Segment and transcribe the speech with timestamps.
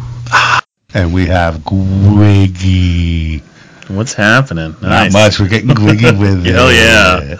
[0.94, 3.42] And we have Gwiggy.
[3.88, 4.72] What's happening?
[4.80, 5.12] Not Nice.
[5.12, 5.38] much.
[5.40, 6.54] We're getting Gwiggy with it.
[6.54, 7.36] Hell yeah.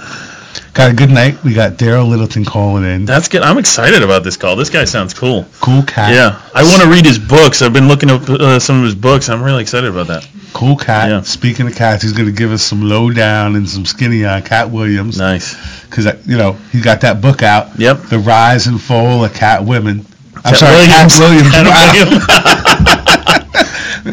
[0.75, 1.43] Got a good night.
[1.43, 3.05] We got Darryl Littleton calling in.
[3.05, 3.43] That's good.
[3.43, 4.55] I'm excited about this call.
[4.55, 5.45] This guy sounds cool.
[5.61, 6.15] Cool cat.
[6.15, 7.63] Yeah, I want to read his books.
[7.63, 9.29] I've been looking up uh, some of his books.
[9.29, 10.29] I'm really excited about that.
[10.53, 11.09] Cool cat.
[11.09, 11.21] Yeah.
[11.23, 14.71] Speaking of cats, he's going to give us some lowdown and some skinny on Katt
[14.71, 15.19] Williams.
[15.19, 15.57] Nice.
[15.89, 17.77] Because, you know, he got that book out.
[17.79, 18.03] Yep.
[18.03, 20.07] The Rise and Fall of Cat Women.
[20.37, 21.19] I'm Cat sorry, Williams.
[21.51, 22.27] Katt Williams.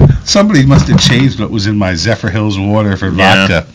[0.02, 0.16] Cat.
[0.26, 3.48] Somebody must have changed what was in my Zephyrhills water for Yeah.
[3.48, 3.68] vodka.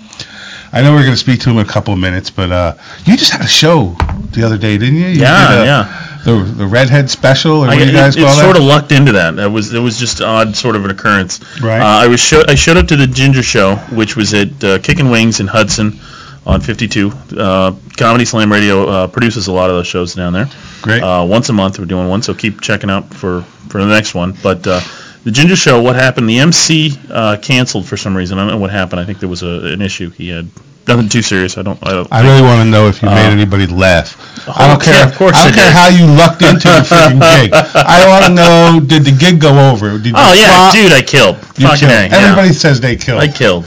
[0.73, 2.75] I know we're going to speak to him in a couple of minutes, but uh,
[3.05, 3.97] you just had a show
[4.33, 5.07] the other day, didn't you?
[5.09, 6.07] you Yeah, a- yeah.
[6.25, 8.63] The, the redhead special, or what I, do you guys it, call it sort of
[8.63, 9.37] lucked into that.
[9.37, 11.41] That was it was just odd sort of an occurrence.
[11.63, 11.81] Right.
[11.81, 14.79] Uh, I was show, I showed up to the Ginger Show, which was at uh,
[14.81, 15.99] Kickin' Wings in Hudson
[16.47, 17.11] on 52.
[17.39, 20.49] Uh, Comedy Slam Radio uh, produces a lot of those shows down there.
[20.83, 21.03] Great.
[21.03, 24.15] Uh, once a month we're doing one, so keep checking out for for the next
[24.15, 24.37] one.
[24.43, 24.81] But uh,
[25.25, 26.29] the Ginger Show, what happened?
[26.29, 28.39] The MC uh, canceled for some reason.
[28.39, 29.01] I don't know what happened.
[29.01, 30.11] I think there was a, an issue.
[30.11, 30.49] He had
[30.89, 31.57] nothing too serious.
[31.59, 31.79] I don't.
[31.87, 32.09] I don't.
[32.13, 34.17] I really want to know if you made Uh, anybody laugh.
[34.49, 34.95] I don't care.
[34.95, 35.73] yeah, of course I don't care did.
[35.75, 37.53] how you lucked into the freaking gig.
[37.55, 39.99] I want to know: Did the gig go over?
[39.99, 40.75] Did oh yeah, flop?
[40.75, 41.37] dude, I killed.
[41.59, 41.93] You Fucking killed.
[41.93, 42.17] A, yeah.
[42.17, 43.21] Everybody says they killed.
[43.21, 43.67] I killed.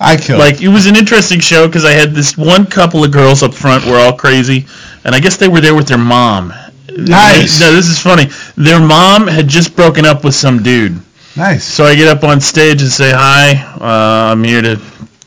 [0.00, 0.40] I killed.
[0.40, 3.54] Like it was an interesting show because I had this one couple of girls up
[3.54, 4.66] front were all crazy,
[5.04, 6.52] and I guess they were there with their mom.
[6.96, 7.58] Nice.
[7.60, 8.26] No, this is funny.
[8.56, 11.00] Their mom had just broken up with some dude,
[11.36, 11.64] nice.
[11.64, 14.80] so I get up on stage and say, "Hi, uh, I'm here to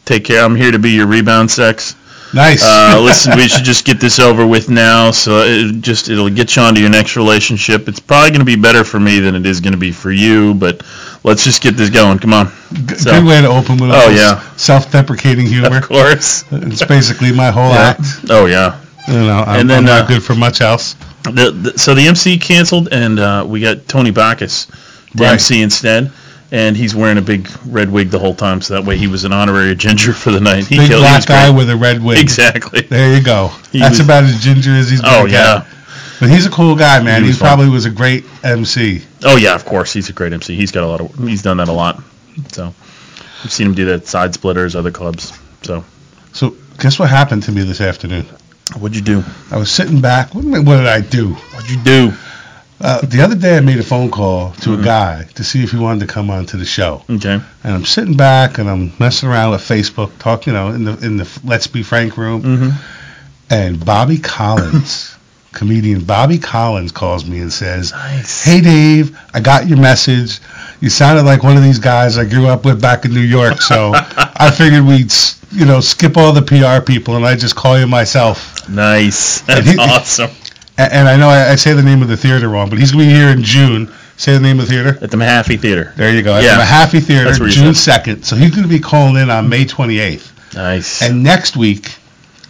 [0.07, 0.43] take care.
[0.43, 1.95] I'm here to be your rebound sex.
[2.33, 2.63] nice.
[2.63, 5.11] Uh, listen, we should just get this over with now.
[5.11, 7.87] So it just it'll get you onto your next relationship.
[7.87, 10.11] It's probably going to be better for me than it is going to be for
[10.11, 10.81] you, but
[11.23, 12.19] let's just get this going.
[12.19, 12.47] Come on.
[12.87, 14.41] G- so- Good way to open with Oh, yeah.
[14.57, 15.77] self-deprecating humor.
[15.77, 16.43] Of course.
[16.51, 17.95] It's basically my whole Yeah.
[17.95, 18.01] act.
[18.29, 18.79] Oh yeah.
[19.07, 20.95] You know, I'm, And then, I'm not uh, good for much else.
[21.23, 25.33] The, the, so the MC canceled, and uh, we got Tony Bacchus to Right.
[25.33, 26.11] MC instead.
[26.49, 29.25] And he's wearing a big red wig the whole time, so that way he was
[29.25, 30.65] an honorary ginger for the night.
[30.67, 31.01] He Big killed.
[31.01, 32.19] black was guy with a red wig.
[32.19, 32.81] exactly.
[32.81, 33.49] There you go.
[33.71, 35.65] He That's was- about as ginger as he's Oh yeah.
[36.19, 37.21] But he's a cool guy, man.
[37.21, 37.47] He He, was fun.
[37.49, 39.01] probably was a great MC.
[39.23, 39.91] Oh yeah, of course.
[39.93, 40.55] He's a great MC.
[40.55, 41.13] He's got a lot of.
[41.19, 42.01] He's done that a lot.
[42.53, 42.73] So
[43.43, 45.37] I've seen him do that side splitters, other clubs.
[45.63, 45.83] So
[46.33, 48.25] So guess what happened to me this afternoon?
[48.79, 49.23] what'd you do?
[49.51, 50.33] I was sitting back.
[50.33, 51.33] What, what did I do?
[51.33, 52.13] What'd you do?
[52.79, 54.81] Uh, the other day, I made a phone call to Mm-hmm.
[54.81, 57.03] a guy to see if he wanted to come on to the show.
[57.09, 57.33] Okay.
[57.63, 60.97] And I'm sitting back and I'm messing around with Facebook, talking, you know, in the
[61.05, 62.41] in the Let's Be Frank room.
[62.43, 62.69] Mm-hmm.
[63.49, 65.15] And Bobby Collins,
[65.53, 68.43] comedian Bobby Collins, calls me and says, Nice.
[68.43, 70.39] "Hey Dave, I got your message.
[70.79, 73.61] You sounded like one of these guys I grew up with back in New York,
[73.61, 75.11] so I figured we'd,
[75.51, 79.41] you know, skip all the PR people and I just call you myself." Nice.
[79.41, 80.29] That's he- awesome.
[80.77, 83.05] And I know I, I say the name of the theater wrong, but he's going
[83.07, 83.91] to be here in June.
[84.17, 84.97] Say the name of the theater.
[85.01, 85.93] At the Mahaffey Theater.
[85.95, 86.35] There you go.
[86.35, 86.57] At Yeah.
[86.57, 87.73] the Mahaffey Theater, That's where you June.
[87.73, 88.25] 2nd.
[88.25, 90.53] So he's going to be calling in on May 28th.
[90.55, 91.01] Nice.
[91.01, 91.95] And next week,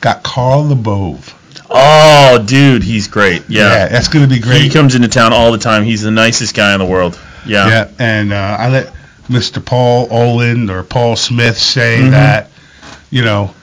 [0.02, 1.34] got Carl LaBove.
[1.70, 3.44] oh, dude, he's great.
[3.50, 3.70] Yeah.
[3.70, 4.62] yeah that's going to be great.
[4.62, 5.84] He comes into town all the time.
[5.84, 7.20] He's the nicest guy in the world.
[7.46, 7.68] Yeah.
[7.68, 8.94] Yeah, and uh, I let
[9.30, 9.64] Mr.
[9.64, 12.12] Paul Olin or Paul Smith say Mhm.
[12.12, 12.50] that,
[13.10, 13.54] you know,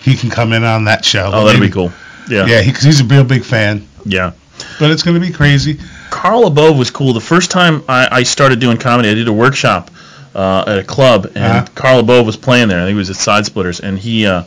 [0.00, 1.30] he can come in on that show.
[1.32, 1.92] Oh, that'd be cool.
[2.28, 2.46] Yeah.
[2.46, 3.86] Yeah, because he's a real big fan.
[4.04, 4.32] Yeah.
[4.78, 5.78] But it's going to be crazy.
[6.10, 7.12] Carl LaBove was cool.
[7.12, 9.90] The first time I, I started doing comedy, I did a workshop
[10.34, 11.66] uh, at a club, and Uh-huh.
[11.74, 12.80] Carl LaBove was playing there.
[12.80, 14.44] I think it was at Side Splitters, and he uh,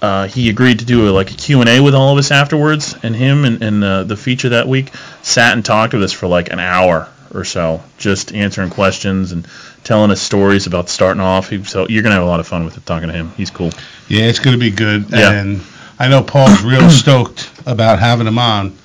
[0.00, 2.30] uh, he agreed to do a, like a Q and A with all of us
[2.30, 2.96] afterwards.
[3.02, 4.92] And him and, and uh, the feature that week
[5.22, 9.46] sat and talked with us for like an hour or so, just answering questions and
[9.84, 11.50] telling us stories about starting off.
[11.50, 13.32] He, so you're gonna have a lot of fun with it talking to him.
[13.36, 13.70] He's cool.
[14.08, 15.10] Yeah, it's going to be good.
[15.10, 15.32] Yeah.
[15.32, 15.60] And
[15.98, 18.76] I know Paul's real stoked about having him on,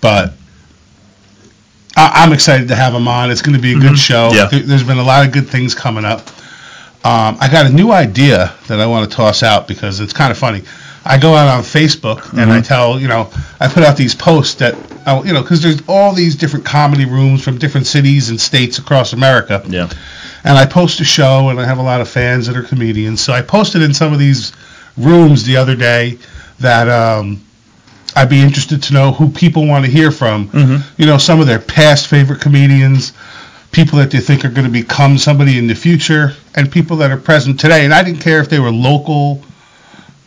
[0.00, 0.32] but
[1.96, 3.30] I, I'm excited to have him on.
[3.30, 4.30] It's going to be a good show.
[4.30, 4.36] Mm-hmm.
[4.36, 4.46] Yeah.
[4.46, 6.20] There, there's been a lot of good things coming up.
[7.04, 10.30] Um, I got a new idea that I want to toss out because it's kind
[10.32, 10.62] of funny.
[11.04, 12.50] I go out on Facebook and Mm-hmm.
[12.50, 13.30] I tell, you know,
[13.60, 14.74] I put out these posts that,
[15.06, 18.78] I, you know, because there's all these different comedy rooms from different cities and states
[18.78, 19.90] across America Yeah.
[20.44, 23.20] and I post a show, and I have a lot of fans that are comedians.
[23.20, 24.52] So I posted in some of these
[24.96, 26.18] rooms the other day
[26.60, 27.44] that um,
[28.16, 30.48] I'd be interested to know who people want to hear from.
[30.48, 31.00] Mm-hmm.
[31.00, 33.12] You know, some of their past favorite comedians,
[33.72, 37.10] people that they think are going to become somebody in the future, and people that
[37.10, 37.84] are present today.
[37.84, 39.42] And I didn't care if they were local,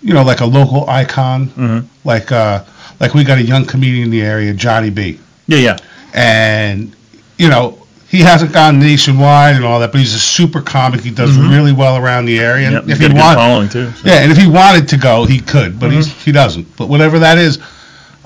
[0.01, 1.47] you know, like a local icon.
[1.49, 1.85] Mhm.
[2.03, 2.63] Like uh,
[2.99, 5.77] like we got a young comedian in the area, Johnny B, Yeah, yeah.
[6.13, 6.93] and
[7.37, 7.76] you know
[8.09, 11.01] he hasn't gone nationwide and all that, but he's a super comic.
[11.01, 12.67] He does really well around the area.
[12.67, 13.91] And Yep, if he good want, following too.
[13.91, 14.07] so.
[14.07, 16.77] yeah, and if he wanted to go, he could, but he's, he doesn't.
[16.77, 17.59] But whatever that is,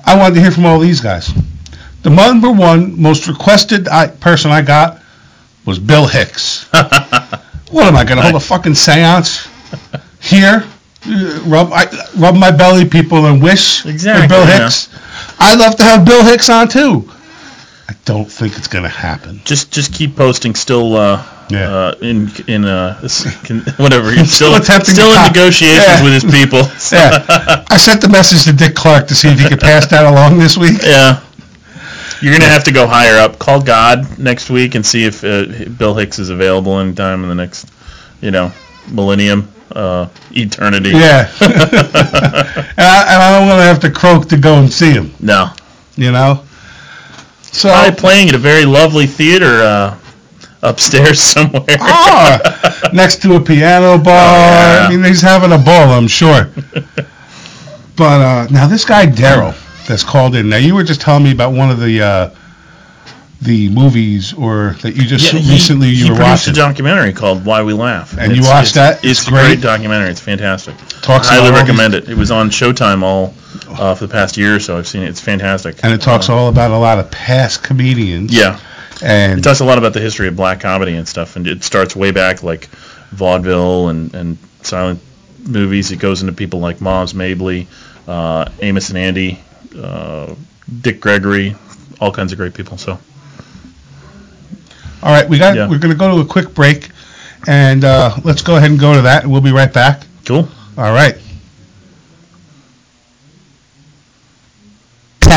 [0.06, 1.32] I wanted to hear from all these guys.
[2.04, 5.00] The number one most requested I, person I got
[5.66, 6.66] was Bill Hicks.
[6.72, 9.48] what am I going to hold a fucking seance
[10.20, 10.64] here?
[11.08, 11.86] Uh, Rub I,
[12.18, 14.64] rub my belly, people, and wish Exactly, for Bill yeah.
[14.64, 14.90] Hicks.
[15.40, 17.10] I'd love to have Bill Hicks on too.
[17.92, 19.42] I don't think it's going to happen.
[19.44, 20.56] Just just keep posting.
[20.56, 21.70] Still uh, Yeah.
[21.76, 22.96] uh, in in uh,
[23.44, 24.14] can- whatever.
[24.14, 26.04] You're Still still still in cop- negotiations Yeah.
[26.04, 26.60] with his people.
[26.92, 30.06] Yeah, I sent the message to Dick Clark to see if he could pass that
[30.06, 30.80] along this week.
[30.84, 31.20] Yeah.
[32.22, 33.38] You're gonna have to go higher up.
[33.40, 37.36] Call God next week and see if uh, Bill Hicks is available anytime in the
[37.36, 37.70] next,
[38.22, 38.52] you know,
[38.90, 40.92] millennium, uh, eternity.
[40.92, 41.30] Yeah.
[41.42, 41.52] and,
[42.78, 45.50] I, and I don't want to have to croak to go and see him, No.
[45.98, 46.44] you know?
[47.52, 49.98] So, Probably playing at a very lovely theater uh,
[50.62, 51.66] upstairs somewhere.
[51.80, 54.14] ah, next to a piano bar.
[54.14, 54.88] yeah.
[54.88, 56.50] I mean, he's having a ball, I'm sure.
[57.98, 59.54] But uh, now this guy, Darryl,
[59.86, 60.50] that's called in.
[60.50, 62.30] Now, you were just telling me about one of the uh,
[63.42, 66.54] the movies or that you just Yeah, he- recently you he were produced watching.
[66.54, 68.16] a documentary called Why We Laugh.
[68.18, 69.06] And you It's- watched it's- that?
[69.10, 69.62] It's, It's a great great?
[69.62, 70.10] documentary.
[70.12, 70.76] It's fantastic.
[71.02, 72.08] Talks I highly recommend it.
[72.08, 73.34] It was on Showtime all
[73.68, 74.78] uh, for the past year or so.
[74.78, 75.10] I've seen it.
[75.10, 75.84] It's fantastic.
[75.84, 78.34] and it talks all about a lot of past comedians.
[78.34, 78.60] Yeah.
[79.04, 81.64] And It talks a lot about the history of black comedy and stuff, and it
[81.64, 82.68] starts way back, like
[83.12, 85.00] vaudeville and, and silent
[85.48, 85.92] movies.
[85.92, 87.68] It goes into people like Moms Mabley,
[88.08, 89.40] uh, Amos and Andy,
[89.76, 90.36] uh,
[90.82, 91.56] Dick Gregory,
[92.00, 92.78] all kinds of great people.
[92.78, 92.92] So
[95.04, 95.56] All right, we got.
[95.56, 95.68] Yeah.
[95.68, 96.90] We're going to go to a quick break,
[97.48, 100.04] and uh, let's go ahead and go to that, and we'll be right back.
[100.26, 100.48] cool.
[100.78, 101.18] All right.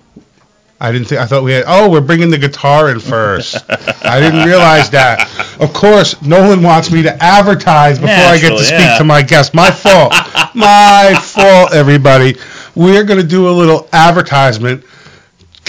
[0.80, 1.20] I didn't think.
[1.20, 1.64] I thought we had.
[1.66, 3.56] Oh, we're bringing the guitar in first.
[4.04, 5.28] I didn't realize that.
[5.60, 8.98] Of course, Nolan wants me to advertise before I get to speak yeah.
[8.98, 9.52] to my guest.
[9.52, 10.12] My fault.
[10.54, 12.36] my fault, everybody.
[12.76, 14.84] We're going to do a little advertisement.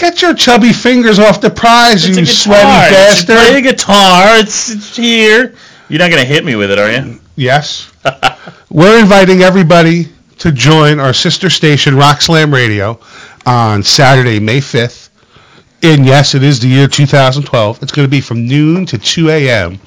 [0.02, 2.86] Get your chubby fingers off the prize, It's you sweaty guitar.
[2.86, 3.36] It's- bastard.
[3.36, 4.38] Play the guitar.
[4.38, 5.54] It's, it's here.
[5.88, 7.20] You're not gonna hit me with it, are you?
[7.36, 7.92] Yes.
[8.68, 12.98] We're inviting everybody to join our sister station, Rock Slam Radio,
[13.46, 15.10] on Saturday, May 5th.
[15.84, 17.80] And yes, it is the year 2012.
[17.80, 19.78] It's going to be from noon to 2 a.m.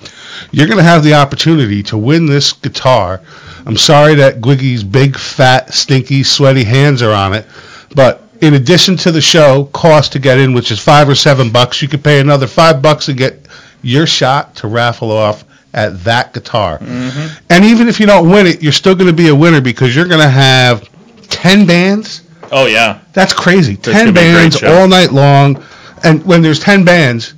[0.52, 3.20] You're going to have the opportunity to win this guitar.
[3.66, 7.46] I'm sorry that Gwiggy's big, fat, stinky, sweaty hands are on it,
[7.94, 11.52] but in addition to the show cost to get in, which is five or seven
[11.52, 13.48] bucks, you could pay another five bucks to get
[13.82, 16.80] your shot to raffle off at that guitar.
[16.80, 17.46] Mm-hmm.
[17.50, 19.96] And even if you don't win it, you're still going to be a winner because
[19.96, 20.90] you're going to have
[21.30, 22.24] 10 bands.
[22.52, 23.00] Oh yeah.
[23.14, 23.76] That's crazy.
[23.76, 25.64] gonna 10 be a great bands all night long.
[26.04, 27.34] And when there's 10 bands,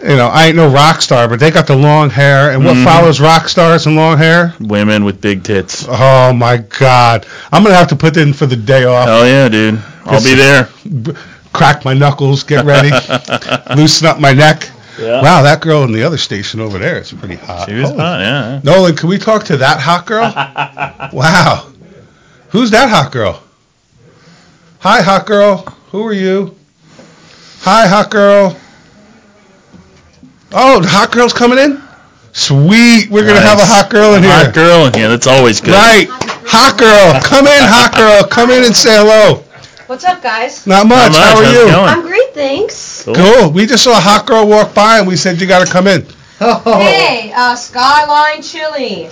[0.00, 2.52] you know, I ain't no rock star, but they got the long hair.
[2.52, 2.84] And what Mm-hmm.
[2.84, 4.54] follows rock stars and long hair?
[4.60, 5.86] Women with big tits.
[5.88, 7.26] Oh, my God.
[7.52, 9.06] I'm going to have to put in for the day off.
[9.08, 9.82] Hell yeah, dude.
[10.04, 10.68] I'll be there.
[11.02, 11.12] b-
[11.52, 12.90] crack my knuckles, get ready,
[13.76, 14.70] loosen up my neck.
[14.98, 15.22] Yeah.
[15.22, 17.68] Wow, that girl in the other station over there is pretty hot.
[17.68, 18.60] She was Holy- hot, yeah.
[18.64, 20.22] Nolan, can we talk to that hot girl?
[21.12, 21.70] wow.
[22.50, 23.42] Who's that hot girl?
[24.80, 25.58] Hi, hot girl.
[25.90, 26.54] Who are you?
[27.60, 28.56] Hi, hot girl.
[30.52, 31.82] Oh, the hot girl's coming in?
[32.32, 33.10] Sweet.
[33.10, 34.32] We're going to have a hot girl in here.
[34.32, 35.08] Hot girl in here.
[35.08, 35.74] That's always good.
[35.74, 36.06] Right.
[36.10, 37.20] Hot girl.
[37.22, 38.24] Come in, hot girl.
[38.28, 39.44] Come in and say hello.
[39.86, 40.66] What's up, guys?
[40.66, 41.12] Not much.
[41.12, 41.16] Not much.
[41.18, 41.64] How are How's you?
[41.72, 41.88] going?
[41.88, 43.02] I'm great, thanks.
[43.04, 43.14] Cool.
[43.14, 43.50] Cool.
[43.52, 45.86] We just saw a hot girl walk by and we said you got to come
[45.86, 46.06] in.
[46.38, 49.10] Hey, uh, Skyline Chili.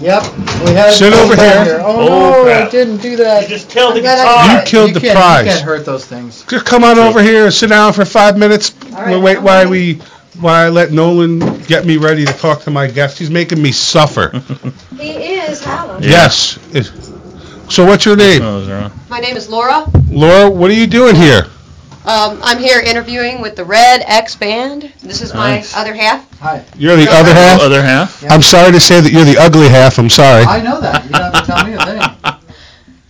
[0.00, 0.22] Yep.
[0.64, 1.80] We had Sit over down here.
[1.82, 2.08] Oh,
[2.42, 3.48] Oh, no, I didn't do that.
[3.48, 4.60] just killed the I'm glad I- guitar.
[4.60, 5.46] You killed the prize.
[5.46, 6.44] You can't hurt those things.
[6.46, 8.74] Just come on over here and sit down for five minutes.
[8.90, 9.96] right, we'll wait I'm while ready.
[9.96, 10.02] we
[10.40, 13.18] while I let Nolan get me ready to talk to my guest.
[13.18, 14.30] He's making me suffer.
[14.98, 16.04] He is Howard.
[16.04, 16.58] Yes.
[16.74, 16.90] It-
[17.70, 18.40] So what's your name?
[18.42, 18.90] Those are.
[19.08, 19.86] My name is Laura.
[20.10, 21.46] Laura, what are you doing here?
[22.06, 24.92] Um, I'm here interviewing with the Red X Band.
[25.02, 25.74] This is my Nice.
[25.74, 26.20] other half.
[26.40, 26.62] Hi.
[26.76, 27.60] You're the other half?
[27.60, 28.22] Other half.
[28.30, 29.98] I'm sorry to say that you're the ugly half.
[29.98, 30.44] I'm sorry.
[30.44, 31.04] I know that.
[31.04, 32.34] You don't have to tell me a thing.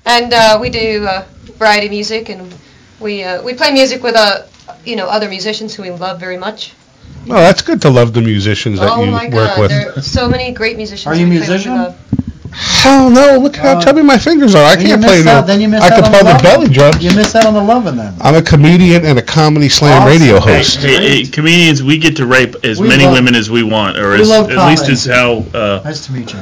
[0.07, 1.25] And uh, we do uh,
[1.59, 2.55] variety music, and
[3.01, 4.43] we uh, we play music with uh,
[4.85, 6.75] you know other musicians who we love very much.
[7.29, 9.71] Oh, that's good to love the musicians that oh you my work God, with.
[9.71, 11.07] there are so many great musicians.
[11.07, 11.75] Are you a we play with musician?
[11.77, 11.97] love.
[12.57, 13.39] Hell no!
[13.39, 14.63] Look how Uh, chubby my fingers are.
[14.63, 15.33] I Then you can't play missed no.
[15.33, 15.47] out.
[15.49, 16.43] Then you missed I out can on play the the lovin'.
[16.45, 17.03] belly drums.
[17.03, 18.15] You miss out on the loving then.
[18.21, 20.09] I'm a comedian and a comedy slam Awesome.
[20.09, 20.77] radio host.
[20.77, 23.99] hey, hey, comedians, we get to rape as We many love- women as we want,
[23.99, 24.93] or we as, love at least comedy.
[24.93, 25.45] as how.
[25.53, 26.39] Uh, Nice to meet you.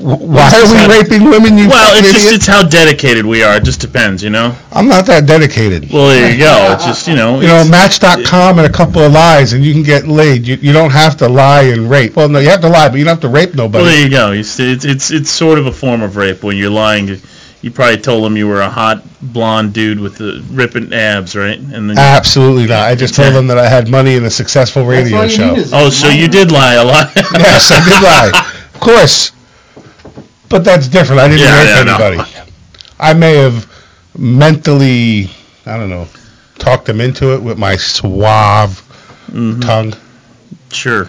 [0.00, 1.58] W- Why are we raping women?
[1.58, 3.56] You well, fucking it's just it's how dedicated we are.
[3.56, 4.56] It just depends, you know.
[4.72, 5.90] I'm not that dedicated.
[5.92, 6.72] Well, there you go.
[6.72, 7.40] It's just you know.
[7.40, 10.46] You know, Match.com and a couple of lies, and you can get laid.
[10.46, 12.16] You, you don't have to lie and rape.
[12.16, 13.84] Well, no, you have to lie, but you don't have to rape nobody.
[13.84, 14.32] Well, there you go.
[14.32, 17.20] It's, it's it's it's sort of a form of rape when you're lying.
[17.62, 21.58] You probably told them you were a hot blonde dude with the ripping abs, right?
[21.58, 22.84] And then Absolutely not.
[22.84, 25.56] I just told them that I had money in a successful radio show.
[25.74, 27.12] oh, so you did lie a lot.
[27.14, 28.46] yes, I did lie.
[28.74, 29.32] Of course.
[30.50, 31.20] But that's different.
[31.22, 32.04] I didn't Yeah, rape yeah, no.
[32.04, 32.30] anybody.
[32.98, 33.66] I may have
[34.18, 35.30] mentally,
[35.64, 36.06] I don't know,
[36.58, 38.82] talked them into it with my suave
[39.32, 39.62] Mhm.
[39.64, 39.94] tongue.
[40.72, 41.08] Sure.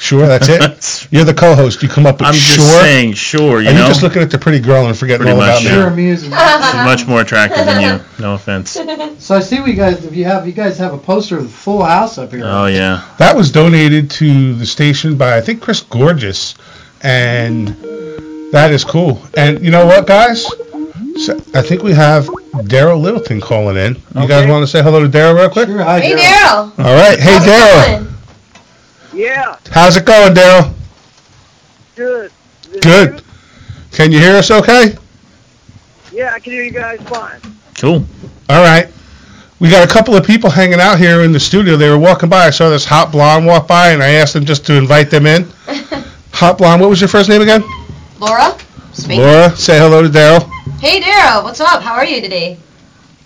[0.00, 1.08] Sure, that's it.
[1.10, 1.82] You're the co-host.
[1.82, 2.56] You come up with I'm sure.
[2.56, 3.60] just saying, sure.
[3.60, 5.54] You Are you know, just looking at the pretty girl and forgetting Pretty all about
[5.56, 5.70] much, me?
[5.70, 5.76] yeah.
[5.76, 6.30] You're amusing.
[6.30, 8.00] she's much more attractive than you.
[8.20, 8.78] No offense.
[9.18, 10.04] So I see we guys.
[10.04, 12.42] If you have, you guys have a poster of the full house up here.
[12.44, 13.02] Oh yeah.
[13.18, 16.54] That was donated to the station by I think Chris Gorgeous,
[17.02, 17.74] and
[18.52, 19.20] that is cool.
[19.36, 20.44] And you know what, guys?
[21.24, 22.26] So I think we have
[22.68, 23.94] Darryl Littleton calling in.
[24.20, 25.68] You guys want to say hello to Darryl real quick?
[25.68, 25.82] Sure.
[25.82, 26.72] Hi, Hey, Darryl.
[26.72, 26.84] Darryl.
[26.84, 27.18] All right.
[27.18, 28.12] Hey, Darryl.
[29.12, 30.72] Yeah, How's it going, Darryl?
[31.96, 32.30] good.
[32.82, 33.22] Good.
[33.90, 34.94] Can you hear us okay?
[36.12, 37.40] Yeah, I can hear you guys fine.
[37.76, 38.04] Cool.
[38.48, 38.88] All right.
[39.58, 41.76] We got a couple of people hanging out here in the studio.
[41.76, 42.46] They were walking by.
[42.46, 45.26] I saw this hot blonde walk by, and I asked them just to invite them
[45.26, 45.48] in.
[46.32, 46.80] Hot blonde.
[46.80, 47.64] What was your first name again?
[48.18, 48.56] Laura.
[48.92, 49.20] Speaking.
[49.20, 49.56] Laura.
[49.56, 50.50] Say hello to Darryl.
[50.80, 51.44] Hey, Darryl.
[51.44, 51.82] What's up?
[51.82, 52.58] How are you today?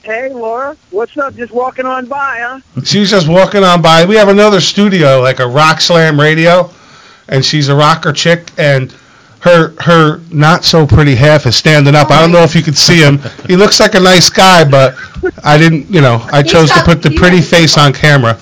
[0.02, 1.36] Hey, Laura, what's up?
[1.36, 2.60] Just walking on by, huh?
[2.82, 4.04] She's just walking on by.
[4.04, 6.70] We have another studio, like a Rock Slam radio,
[7.28, 8.92] and she's a rocker chick, and
[9.40, 12.10] her her not so pretty half is standing up.
[12.10, 13.20] I don't know if you could see him.
[13.46, 14.96] He looks like a nice guy, but
[15.44, 18.36] I didn't, you know, I chose to put the pretty face on camera.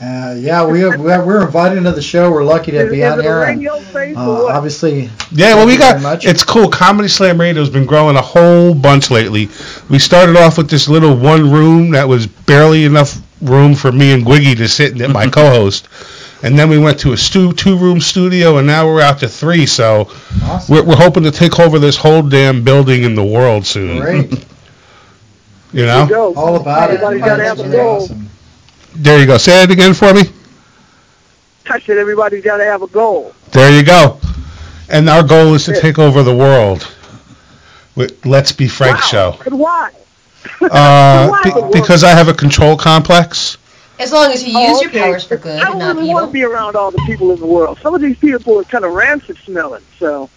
[0.00, 2.30] Uh, yeah, we are, we are, we're invited into the show.
[2.30, 3.42] We're lucky to Is, be is on it a here.
[3.42, 6.24] And, uh, obviously, Yeah, well, we got much.
[6.24, 6.68] it's cool.
[6.68, 9.48] Comedy Slam Radio's been growing a whole bunch lately.
[9.90, 14.12] We started off with this little one room that was barely enough room for me
[14.12, 15.88] and Gwiggy to sit in, my co-host,
[16.44, 19.66] and then we went to a stu- two-room studio, and now we're out to three.
[19.66, 20.02] So
[20.44, 20.74] awesome.
[20.76, 24.00] we're, we're hoping to take over this whole damn building in the world soon.
[24.00, 24.44] Great.
[25.70, 26.04] You know?
[26.04, 26.34] you go.
[26.34, 26.94] All about it.
[26.94, 27.96] Everybody's gotta have a goal.
[27.96, 28.30] awesome.
[28.98, 29.38] There you go.
[29.38, 30.22] Say it again for me.
[31.70, 33.32] I said everybody's got to have a goal.
[33.52, 34.18] There you go.
[34.88, 36.90] And our goal is to take over the world
[37.94, 39.00] with Let's Be Frank wow.
[39.02, 39.38] show.
[39.46, 39.92] And why?
[40.62, 43.58] Uh, Why be- because I have a control complex.
[43.98, 46.28] As long as you Oh, use your powers for good I don't not really want
[46.28, 47.78] to be around all the people in the world.
[47.82, 50.30] Some of these people are kind of rancid smelling, so.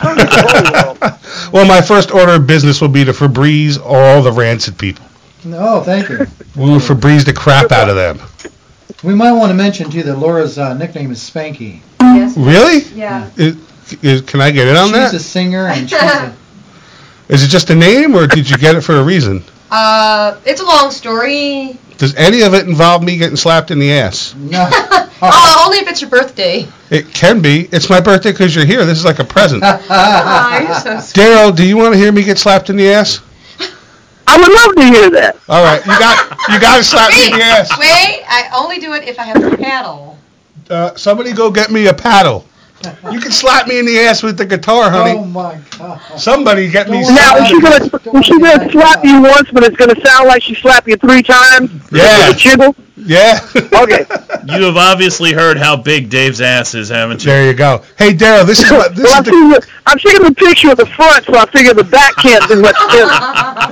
[0.00, 1.52] I don't get the whole world.
[1.52, 5.04] well, my first order of business will be to Febreze all the rancid people.
[5.44, 6.26] No, thank you.
[6.56, 8.20] We will Febreze the crap out of them.
[9.02, 11.80] We might want to mention too that Laura's uh, nickname is Spanky.
[12.00, 12.36] Yes.
[12.36, 12.80] Really?
[12.94, 13.30] Yeah.
[13.36, 13.56] Is,
[14.02, 15.14] is, can I get in on she's that?
[15.14, 16.36] a singer and she's a,
[17.28, 19.42] Is it just a name, or did you get it for a reason?
[19.70, 21.78] Uh, it's a long story.
[21.96, 24.34] Does any of it involve me getting slapped in the ass?
[24.34, 24.68] no.
[24.70, 26.68] Oh, only if it's your birthday.
[26.90, 27.68] It can be.
[27.72, 28.84] It's my birthday because you're here.
[28.84, 29.62] This is like a present.
[29.64, 31.22] Oh, you're so sweet.
[31.24, 33.20] Darryl, do you want to hear me get slapped in the ass?
[34.26, 35.36] I would love to hear that.
[35.48, 37.70] All right, you got you got to slap me in the ass.
[37.78, 38.22] wait.
[38.28, 40.18] I only do it if I have a paddle.
[40.70, 42.46] Uh, somebody go get me a paddle.
[43.12, 45.12] You can slap me in the ass with the guitar, honey.
[45.16, 46.00] Oh my god.
[46.18, 47.00] Somebody get me.
[47.02, 48.02] Don't Now, worry is she gonna it.
[48.02, 50.96] Don't is she gonna slap you once, but it's gonna sound like she slapped you
[50.96, 51.70] three times?
[51.92, 52.28] Yeah.
[52.28, 52.74] With a jiggle?
[52.96, 53.38] Yeah.
[53.56, 54.04] Okay.
[54.44, 57.30] You have obviously heard how big Dave's ass is, haven't you?
[57.30, 57.84] there you go.
[57.96, 59.30] Hey, Darryl, this is what this well, is I'm the.
[59.30, 62.46] seeing, the, I'm seeing the picture of the front, so I figure the back can't
[62.48, 63.71] do much damage.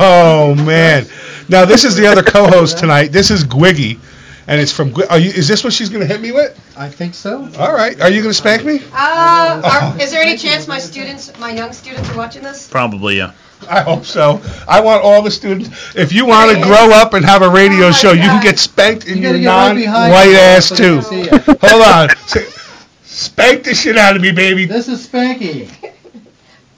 [0.00, 1.06] Oh man.
[1.48, 3.08] Now this is the other co-host tonight.
[3.08, 3.98] This is Gwiggy,
[4.46, 4.92] and it's from.
[4.92, 5.30] Gwi- Are you?
[5.30, 6.58] Is this what she's gonna hit me with?
[6.76, 7.48] I think so.
[7.58, 8.00] All right.
[8.00, 8.80] Are you gonna spank me?
[8.94, 12.68] Uh, are, is there any chance my students, my young students, are watching this?
[12.68, 13.32] Probably, yeah.
[13.68, 14.40] I hope so.
[14.68, 15.94] I want all the students.
[15.94, 18.36] If you want to grow up and have a radio Oh my show, you can
[18.38, 18.42] God.
[18.42, 20.94] get spanked in You your gotta get right behind non-white me ass so too.
[21.00, 21.60] can see it.
[21.70, 22.10] Hold on.
[22.10, 22.58] S-
[23.04, 24.64] Spank the shit out of me, baby.
[24.64, 25.91] This is Spanky.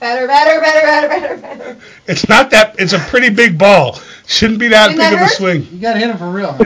[0.00, 1.76] Better, better, better, better, better, better.
[2.06, 2.78] It's not that.
[2.78, 3.98] It's a pretty big ball.
[4.26, 5.66] Shouldn't be that Didn't big that of a swing.
[5.70, 6.52] You gotta hit him for real.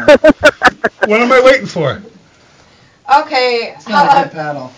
[1.07, 2.03] What am I waiting for?
[3.21, 4.73] Okay, It's not a how, good paddle.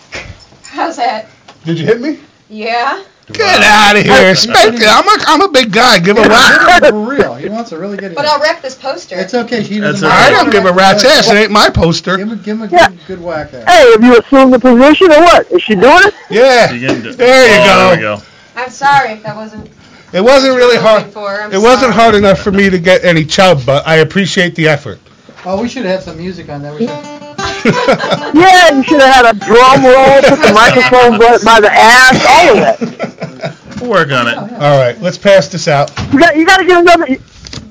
[0.63, 1.27] how's that?
[1.65, 2.21] Did you hit me?
[2.49, 3.03] Yeah.
[3.33, 4.35] Get out of here.
[4.37, 4.87] Spank it.
[4.89, 5.99] I'm a, I'm a big guy.
[5.99, 6.85] Give a whack.
[6.85, 7.35] For real.
[7.35, 8.17] He wants a really good it.
[8.17, 9.17] But I'll wreck this poster.
[9.19, 9.63] It's okay.
[9.63, 11.29] He doesn't That's I don't give a rat's ass.
[11.31, 12.17] It ain't my poster.
[12.17, 12.89] Give him, give him a Yeah.
[12.89, 13.65] good, good whack there.
[13.67, 15.51] Hey, have you assumed the position or what?
[15.51, 16.15] Is she doing it?
[16.31, 16.73] Yeah.
[16.73, 17.77] You can do- There you oh, go.
[17.77, 18.30] There we go.
[18.61, 19.71] I'm sorry, if that wasn't.
[20.13, 21.07] It wasn't really hard.
[21.07, 21.57] was looking for.
[21.57, 24.99] It wasn't hard enough for me to get any chub, but I appreciate the effort.
[25.47, 26.79] Oh, we should have had some music on that.
[26.79, 27.21] We should.
[28.35, 32.25] Yeah, you should have had a drum roll, put the microphone by, by the ass,
[32.29, 33.57] all of that.
[33.81, 34.35] We'll work on it.
[34.37, 35.91] Oh, all right, let's pass this out.
[36.13, 37.07] You got, you got to get another.
[37.09, 37.21] You,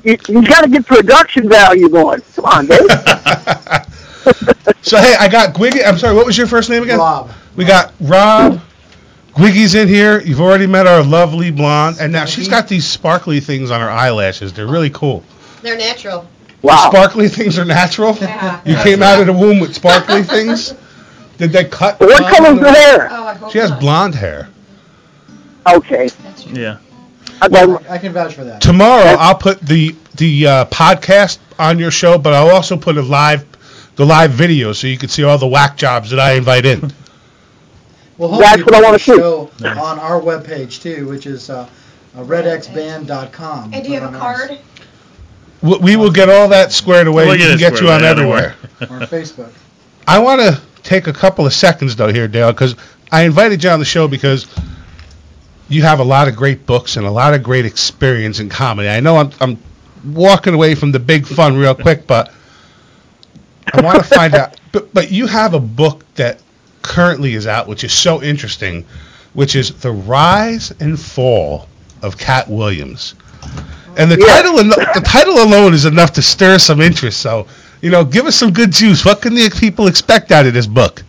[0.03, 2.21] you, you got to get production value going.
[2.35, 2.79] Come on, Dave.
[4.81, 5.85] so hey, I got Gwiggy.
[5.85, 6.15] I'm sorry.
[6.15, 6.99] What was your first name again?
[6.99, 7.31] Rob.
[7.55, 8.61] We got Rob.
[9.35, 10.19] Gwiggy's in here.
[10.21, 13.89] You've already met our lovely blonde, and now she's got these sparkly things on her
[13.89, 14.53] eyelashes.
[14.53, 15.23] They're really cool.
[15.61, 16.27] They're natural.
[16.61, 16.89] Wow.
[16.91, 18.15] Sparkly things are natural.
[18.19, 18.61] Yeah.
[18.65, 20.73] You came out of the womb with sparkly things.
[21.37, 21.99] Did they cut?
[21.99, 23.07] What blonde color's on the hair?
[23.11, 23.79] Oh, I hope She has not.
[23.79, 24.49] blonde hair.
[25.67, 26.09] Okay.
[26.47, 26.79] Yeah.
[27.41, 28.61] I got, I can vouch for that.
[28.61, 33.01] Tomorrow I'll put the the uh, podcast on your show, but I'll also put a
[33.01, 33.45] live
[33.95, 36.91] the live video so you can see all the whack jobs that I invite in.
[38.19, 39.15] Well, That's hopefully what I wanna put see.
[39.17, 39.49] show
[39.81, 41.67] on our webpage too, which is uh,
[42.15, 43.73] uh, redxband.com.
[43.73, 44.47] And do you have a Put ours.
[44.47, 44.59] card?
[45.61, 47.23] We, we will get all that squared away.
[47.25, 48.55] We'll we get can get you on away everywhere.
[48.81, 49.51] Or Facebook.
[50.07, 52.75] I want to take a couple of seconds though here, Dale, because
[53.11, 54.47] I invited you on the show because
[55.69, 58.89] you have a lot of great books and a lot of great experience in comedy.
[58.89, 59.57] I know I'm, I'm
[60.05, 62.33] walking away from the big fun real quick, but
[63.73, 64.59] I want to find out.
[64.71, 66.41] But but you have a book that
[66.81, 68.85] currently is out, which is so interesting,
[69.33, 71.67] which is the rise and fall
[72.01, 73.15] of Katt Williams.
[73.97, 74.27] And the Yeah.
[74.27, 77.19] title, alo- the title alone is enough to stir some interest.
[77.19, 77.47] So,
[77.81, 79.03] you know, give us some good juice.
[79.03, 81.03] What can the people expect out of this book?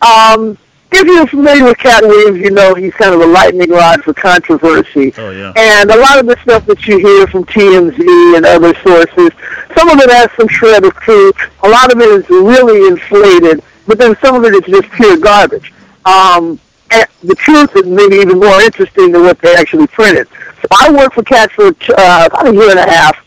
[0.00, 0.58] um,
[0.90, 4.12] if you're familiar with Katt Williams, you know he's kind of a lightning rod for
[4.12, 5.14] controversy.
[5.16, 5.52] Oh yeah.
[5.56, 9.30] And a lot of the stuff that you hear from TMZ and other sources,
[9.76, 11.34] some of it has some shred of truth.
[11.62, 15.16] A lot of it is really inflated, but then some of it is just pure
[15.18, 15.72] garbage.
[16.04, 16.58] Um,
[16.90, 20.28] and the truth is maybe even more interesting than what they actually printed.
[20.60, 23.24] So I worked for Katt for uh, about a year and a half,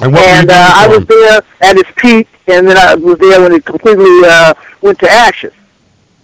[0.00, 2.94] And what were you and uh, I was there at its peak, and then I
[2.94, 5.52] was there when it completely uh, went to ashes.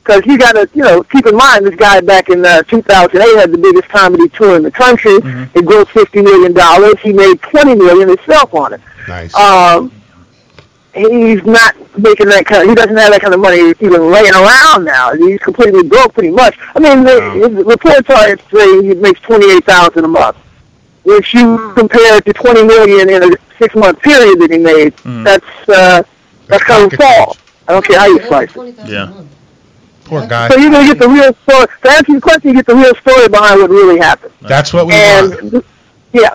[0.02, 3.38] Because you got to, you know, keep in mind this guy back in uh, 2008
[3.38, 5.18] had the biggest comedy tour in the country.
[5.18, 5.58] Mm-hmm.
[5.58, 6.94] It grossed 50 million dollars.
[7.02, 8.80] He made 20 million himself on it.
[9.06, 9.34] Nice.
[9.34, 9.92] Um,
[10.94, 12.62] he's not making that kind.
[12.62, 15.12] Of, he doesn't have that kind of money even laying around now.
[15.14, 16.56] He's completely broke, pretty much.
[16.74, 17.48] I mean, the, Wow.
[17.48, 20.36] his reports are saying he makes 28,000 a month.
[21.02, 25.24] Which you compare it to 20 million in a six-month period that he made, Mm.
[25.24, 26.02] that's uh,
[26.46, 27.36] that's kind of pocket fall.
[27.68, 28.76] I don't care how you slice it.
[28.86, 29.10] Yeah.
[30.04, 30.48] Poor guy.
[30.48, 31.66] So you're gonna get the real story.
[31.82, 34.32] To answer your question, you get the real story behind what really happened.
[34.42, 35.64] That's what we want.
[36.12, 36.34] Yeah,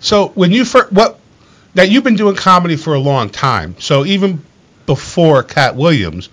[0.00, 1.18] So when you first, what,
[1.74, 3.76] now you've been doing comedy for a long time.
[3.78, 4.42] So even
[4.86, 6.28] before Katt Williams.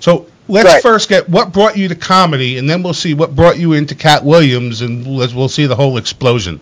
[0.00, 0.82] So let's Right.
[0.82, 3.94] first get what brought you to comedy, and then we'll see what brought you into
[3.94, 6.60] Katt Williams, and let's, we'll see the whole explosion.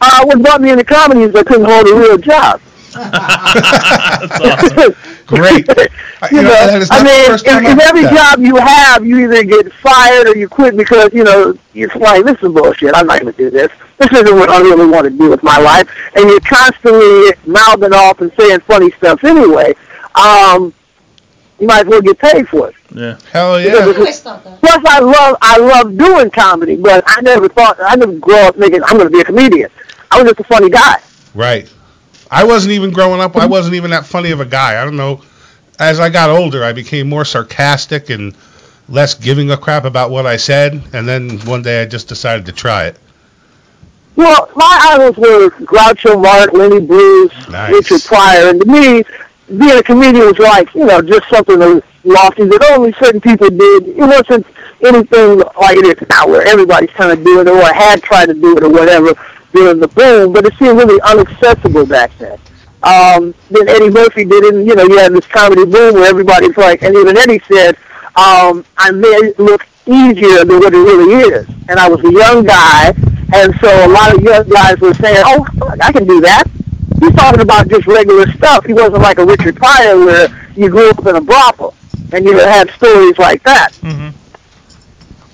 [0.00, 2.60] uh, what brought me into comedy is I couldn't hold a real job.
[2.94, 4.94] That's awesome.
[5.26, 5.66] Great.
[5.78, 8.34] I- you you know, know, that is I mean, if, if every that.
[8.36, 12.24] job you have, you either get fired or you quit because, you know, you're like,
[12.24, 12.94] this is bullshit.
[12.94, 13.70] I'm not going to do this.
[13.98, 15.88] This isn't what I really want to do with my life.
[16.16, 19.74] And you're constantly mouthing off and saying funny stuff anyway.
[20.14, 20.72] Um,
[21.60, 22.74] you might as well get paid for it.
[22.94, 23.18] Yeah.
[23.32, 23.74] Hell I yeah.
[23.84, 24.60] always thought that.
[24.60, 28.56] Plus, I love I love doing comedy, but I never thought I never grew up
[28.56, 29.70] thinking I'm going to be a comedian.
[30.10, 31.00] I was just a funny guy.
[31.34, 31.72] Right.
[32.30, 33.36] I wasn't even growing up.
[33.36, 34.80] I wasn't even that funny of a guy.
[34.80, 35.22] I don't know.
[35.78, 38.34] As I got older, I became more sarcastic and
[38.88, 40.80] less giving a crap about what I said.
[40.92, 42.96] And then one day, I just decided to try it.
[44.16, 47.72] Well, my idols were Groucho Marx, Lenny Bruce, Nice.
[47.72, 49.04] Richard Pryor, and to me,
[49.58, 53.20] being a comedian was like, you know, just something that was lofty that only certain
[53.20, 53.88] people did.
[53.88, 54.46] It wasn't
[54.84, 58.34] anything like it is now where everybody's trying to do it or had tried to
[58.34, 59.14] do it or whatever
[59.54, 62.38] during the boom, but it seemed really inaccessible back then.
[62.82, 66.06] Um, then Eddie Murphy did it, and, you know, you had this comedy boom where
[66.10, 67.76] everybody's like, and even Eddie said,
[68.16, 71.48] um, I made it look easier than what it really is.
[71.68, 72.92] And I was a young guy,
[73.32, 76.44] and so a lot of young guys were saying, oh, fuck, I can do that.
[77.00, 78.66] He's talking about just regular stuff.
[78.66, 81.74] He wasn't like a Richard Pryor where you grew up in a brothel,
[82.12, 83.72] and you had stories like that.
[83.80, 84.10] Mm-hmm.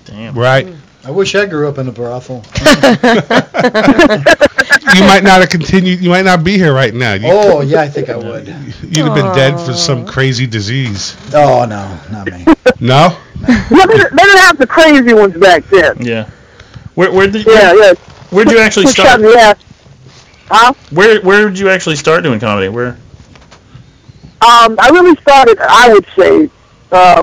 [0.05, 0.35] Damn.
[0.39, 0.67] Right.
[1.05, 2.45] I wish I grew up in a brothel.
[4.95, 6.01] You might not have continued.
[6.01, 7.13] You might not be here right now.
[7.15, 8.49] You, oh, yeah, I think I would.
[8.49, 11.17] You'd have been dead for some crazy disease.
[11.33, 12.45] Oh, no, not me.
[12.81, 13.17] No.
[13.47, 15.97] Yeah, they, didn't- they didn't have the crazy ones back then.
[16.05, 16.29] Yeah.
[16.95, 17.95] Where where did Yeah, yeah.
[18.31, 19.21] where did you actually start?
[19.21, 19.55] Yeah.
[20.49, 20.73] Huh?
[20.91, 22.69] Where where did you actually start doing comedy?
[22.69, 22.97] Where?
[24.41, 26.51] Um, I really started, I would say,
[26.91, 27.23] uh,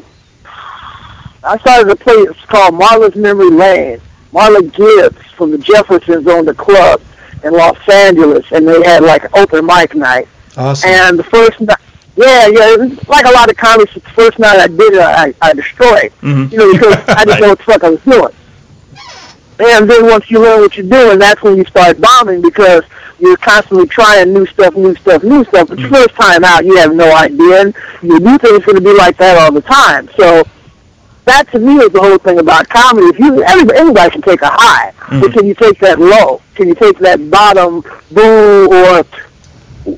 [1.43, 4.02] I started a place called Marla's Memory Lane.
[4.34, 7.02] Marla Gibbs from the Jeffersons owned a club
[7.43, 10.28] in Los Angeles, and they had like an open mic night.
[10.58, 10.89] Awesome.
[10.89, 11.78] And the first night,
[12.15, 12.76] yeah, yeah,
[13.08, 13.89] like a lot of comedy.
[13.93, 16.12] The first night I did it, I, I destroyed.
[16.21, 16.52] Mhm.
[16.52, 18.34] You know, because I didn't know what the fuck I was doing.
[19.60, 22.84] And then once you learn what you're doing, that's when you start bombing because
[23.19, 25.69] you're constantly trying new stuff, new stuff, new stuff.
[25.69, 27.73] But your first time out, you have no idea, and
[28.04, 30.10] you do think it's going to be like that all the time.
[30.17, 30.43] So
[31.27, 33.07] that to me is the whole thing about comedy.
[33.07, 36.41] If you everybody, anybody can take a high, but can you take that low?
[36.55, 39.03] Can you take that bottom boo or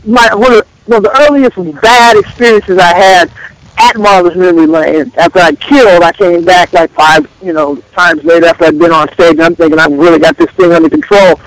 [0.05, 3.31] my one of, one of the earliest bad experiences I had
[3.77, 5.11] at Marla's Memory Lane.
[5.17, 8.91] After I killed, I came back like five, you know, times later after I'd been
[8.91, 11.39] on stage, and I'm thinking I've really got this thing under control.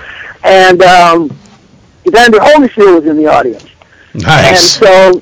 [0.43, 1.37] And um,
[2.07, 3.65] Evander Holyfield was in the audience.
[4.15, 4.81] Nice.
[4.81, 5.21] And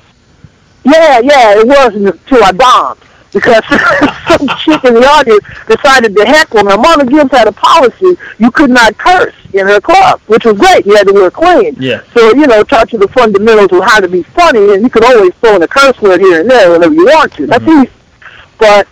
[0.84, 3.00] yeah, yeah, it was until I bombed
[3.32, 3.64] because
[4.28, 6.64] some chick in the audience decided to heckle.
[6.64, 10.58] Now, Marla Gibbs had a policy you could not curse in her club, which was
[10.58, 10.86] great.
[10.86, 11.76] You had to wear clean.
[11.78, 12.02] Yeah.
[12.14, 15.04] So, you know, taught you the fundamentals of how to be funny, and you could
[15.04, 17.46] always throw in a curse word here and there whenever you want to.
[17.46, 17.82] That's mm-hmm.
[17.82, 17.92] easy.
[18.58, 18.86] But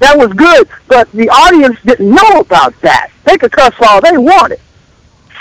[0.00, 0.68] that was good.
[0.88, 3.10] But the audience didn't know about that.
[3.24, 4.60] They could cuss all they wanted.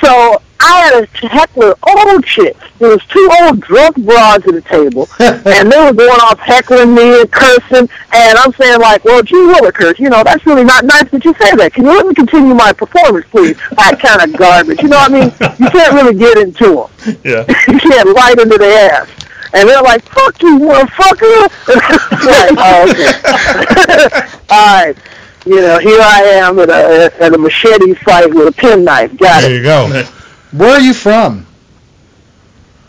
[0.02, 2.56] So I had a heckler, old chick.
[2.80, 6.96] There was two old drunk broads at the table, and they were going off heckling
[6.96, 7.90] me and cursing.
[8.14, 11.34] And I'm saying like, well, gee willikers, you know, that's really not nice that you
[11.36, 11.74] say that.
[11.74, 13.58] Can you let me continue my performance, please?
[13.78, 14.82] That kind of garbage.
[14.82, 15.32] You know what I mean?
[15.60, 16.90] You can't really get into them.
[17.24, 17.46] Yeah.
[17.68, 19.10] you can't right into the ass.
[19.54, 21.42] And they're like, fuck you, motherfucker.
[22.26, 24.38] like, oh, okay.
[24.50, 24.96] All right.
[25.46, 29.16] You know, here I am at a, at a machete fight with a penknife.
[29.18, 29.64] Got There it.
[29.64, 30.04] There you go.
[30.58, 31.46] Where are you from?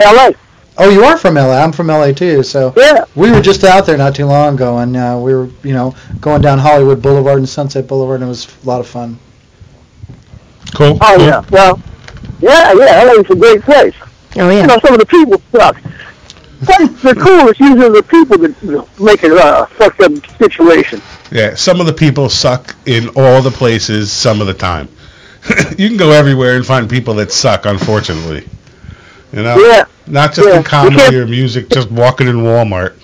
[0.00, 0.34] L.A.
[0.78, 1.62] Oh, you are from LA.
[1.62, 2.42] I'm from LA too.
[2.42, 3.04] So Yeah.
[3.14, 5.94] we were just out there not too long ago, and uh, we were, you know,
[6.20, 9.18] going down Hollywood Boulevard and Sunset Boulevard, and it was a lot of fun.
[10.74, 10.98] Cool.
[11.00, 11.26] Oh, cool.
[11.26, 11.44] yeah.
[11.50, 11.80] Well,
[12.40, 13.94] yeah, yeah, LA's a great place.
[14.38, 14.60] Oh yeah.
[14.62, 15.80] You know, some of the people suck.
[16.64, 17.48] Places are cool.
[17.48, 21.00] It's usually the people that make it a fucked up situation.
[21.30, 21.54] Yeah.
[21.54, 24.88] Some of the people suck in all the places some of the time.
[25.78, 27.66] you can go everywhere and find people that suck.
[27.66, 28.48] Unfortunately.
[29.32, 29.56] You know.
[29.58, 29.84] Yeah.
[30.06, 30.58] Not just Yeah.
[30.58, 31.68] in comedy or music.
[31.68, 32.94] Just walking in Walmart.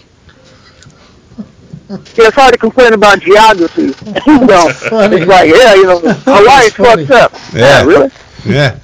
[2.16, 3.82] Yeah, it's hard to complain about geography.
[4.26, 5.16] you know, Funny.
[5.18, 7.04] it's like, yeah, you know, Hawaii's funny.
[7.04, 7.40] fucked up.
[7.52, 7.84] Yeah.
[7.84, 8.10] really?
[8.46, 8.78] Yeah.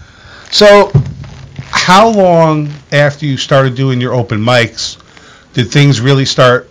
[0.51, 0.93] So,
[1.71, 4.99] how long after you started doing your open mics
[5.55, 6.69] did things really start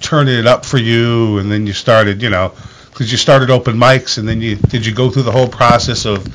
[0.00, 1.38] turning it up for you?
[1.38, 2.52] And then you started, you know,
[2.90, 6.04] because you started open mics, and then you did you go through the whole process
[6.04, 6.26] of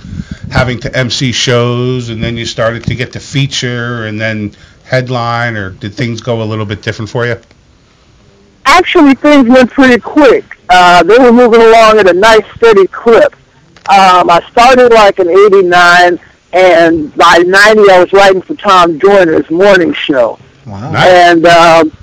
[0.52, 5.56] having to MC shows, and then you started to get to feature, and then headline,
[5.56, 7.40] or did things go a little bit different for you?
[8.66, 10.58] Actually, things went pretty quick.
[10.70, 13.36] Uh, they were moving along at a nice, steady clip.
[13.88, 16.20] Um, I started like in '89,
[16.54, 20.40] and by '90, I was writing for Tom Joyner's morning show.
[20.66, 20.92] Wow.
[20.92, 21.08] Nice.
[21.08, 21.98] And um,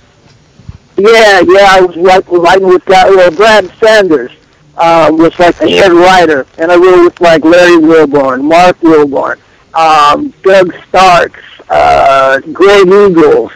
[0.96, 4.30] yeah, yeah, I was like writing with well, Brad Sanders
[4.78, 9.38] um, was like the head writer, and I really with like Larry Wilborn, Mark Wilborn,
[9.74, 13.52] um, Doug Starks, uh, Greg Eagles,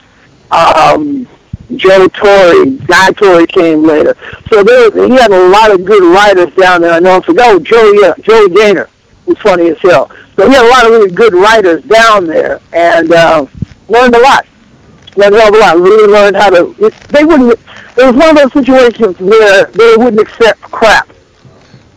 [0.50, 1.26] um,
[1.76, 4.16] Joe Torry, Guy Torry came later.
[4.50, 6.92] So there, he had a lot of good writers down there.
[6.92, 8.88] I know him for oh, Joey, uh, Joey Gaynor
[9.24, 10.10] was funny as hell.
[10.36, 13.46] So he had a lot of really good writers down there, and uh,
[13.88, 14.46] learned a lot
[15.16, 15.76] learned a a lot.
[15.78, 16.74] Really learned how to.
[16.78, 17.58] It, they wouldn't.
[17.98, 21.08] It was one of those situations where they wouldn't accept crap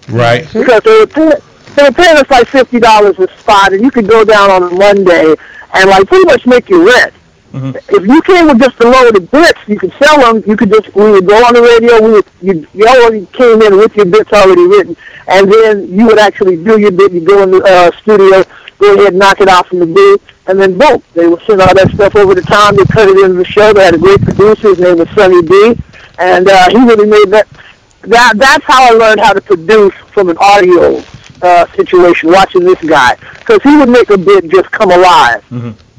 [0.10, 0.48] Right.
[0.54, 1.32] because they were paying,
[1.76, 4.64] they were paying us like fifty dollars a spot, and you could go down on
[4.64, 5.36] a Monday
[5.74, 7.14] and like pretty much make your rent.
[7.54, 7.76] Mhm.
[7.90, 10.44] If you came with just a load of bits, you could sell them.
[10.46, 12.02] You could just we would go on the radio.
[12.02, 14.96] We would, you you already came in with your bits already written,
[15.28, 17.12] and then you would actually do your bit.
[17.12, 18.44] You go in the uh, studio,
[18.80, 21.62] go ahead and knock it out from the booth, and then boom, they would send
[21.62, 22.76] all that stuff over to Tom.
[22.76, 23.74] They cut it into the show.
[23.74, 24.70] They had a great producer.
[24.70, 25.76] His name was Sonny B,
[26.18, 27.48] and uh, he really made that.
[28.04, 31.04] That that's how I learned how to produce from an audio
[31.42, 32.32] uh, situation.
[32.32, 35.44] Watching this guy, because he would make a bit just come alive.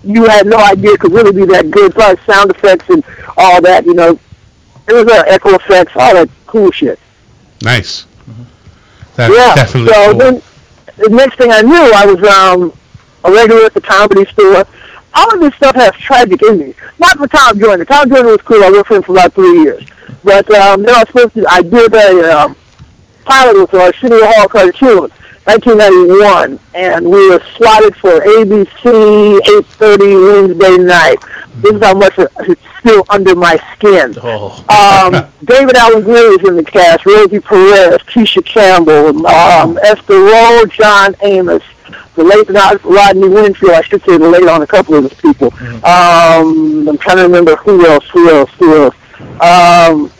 [0.02, 1.92] You had no idea it could really be that good.
[1.92, 3.04] Plus sound effects and
[3.36, 3.84] all that.
[3.84, 4.18] You know,
[4.88, 6.98] it was uh, echo effects, all that cool shit.
[7.62, 8.06] Nice.
[9.16, 9.54] That's yeah.
[9.54, 10.18] definitely so cool.
[10.18, 10.42] then,
[11.00, 12.72] the next thing I knew, I was um,
[13.24, 14.64] a regular at the comedy store.
[15.14, 16.76] All of this stuff has tragic endings.
[16.98, 17.84] Not for Tom Joyner.
[17.84, 18.62] Tom Joyner was cool.
[18.62, 19.84] I worked for him for about three years.
[20.22, 21.46] But um, then I was supposed to.
[21.48, 22.56] I did a um,
[23.24, 25.10] pilot with Arsenio Hall cartoon,
[25.44, 31.18] 1991, and we were slotted for ABC 8:30 Wednesday night.
[31.56, 34.14] This is how much it's still under my skin.
[34.22, 34.64] Oh.
[34.68, 37.06] Um, David Alan Grier was in the cast.
[37.06, 41.62] Rosie Perez, Keisha Campbell, um, Esther Rolle, John Amos,
[42.14, 43.72] the late not Rodney Winfield.
[43.72, 45.52] I should say the late on a couple of those people.
[45.84, 48.94] Um, I'm trying to remember who else, who else, who else.
[49.40, 50.12] Um,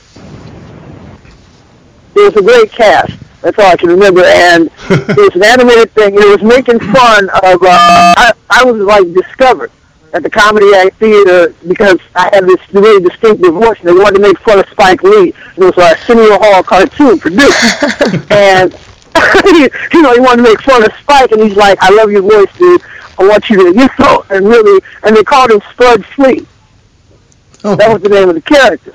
[2.17, 3.13] it was a great cast.
[3.43, 4.23] That's all I can remember.
[4.23, 6.15] And it was an animated thing.
[6.15, 7.63] It was making fun of.
[7.63, 9.71] Uh, I, I was like discovered
[10.13, 14.17] at the Comedy Act Theater because I had this really distinctive voice, and they wanted
[14.17, 15.33] to make fun of Spike Lee.
[15.57, 17.83] It was a Arsenio Hall cartoon produced,
[18.31, 18.73] and
[19.93, 22.23] you know he wanted to make fun of Spike, and he's like, "I love your
[22.23, 22.83] voice, dude.
[23.19, 26.47] I want you to, you know," and really, and they called him Spud Flea.
[27.63, 27.77] Oh.
[27.77, 28.95] That was the name of the character.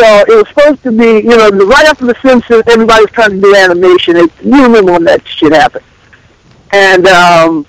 [0.00, 3.32] So it was supposed to be, you know, right after The Simpsons, everybody was trying
[3.32, 4.16] to do animation.
[4.16, 5.84] It, you remember when that shit happened.
[6.72, 7.66] And um,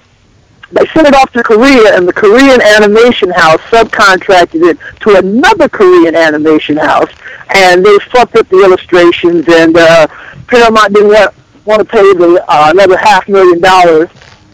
[0.72, 5.68] they sent it off to Korea, and the Korean animation house subcontracted it to another
[5.68, 7.10] Korean animation house,
[7.54, 10.08] and they fucked up the illustrations, and uh,
[10.48, 14.10] Paramount didn't want, want to pay the, uh, another half million dollars,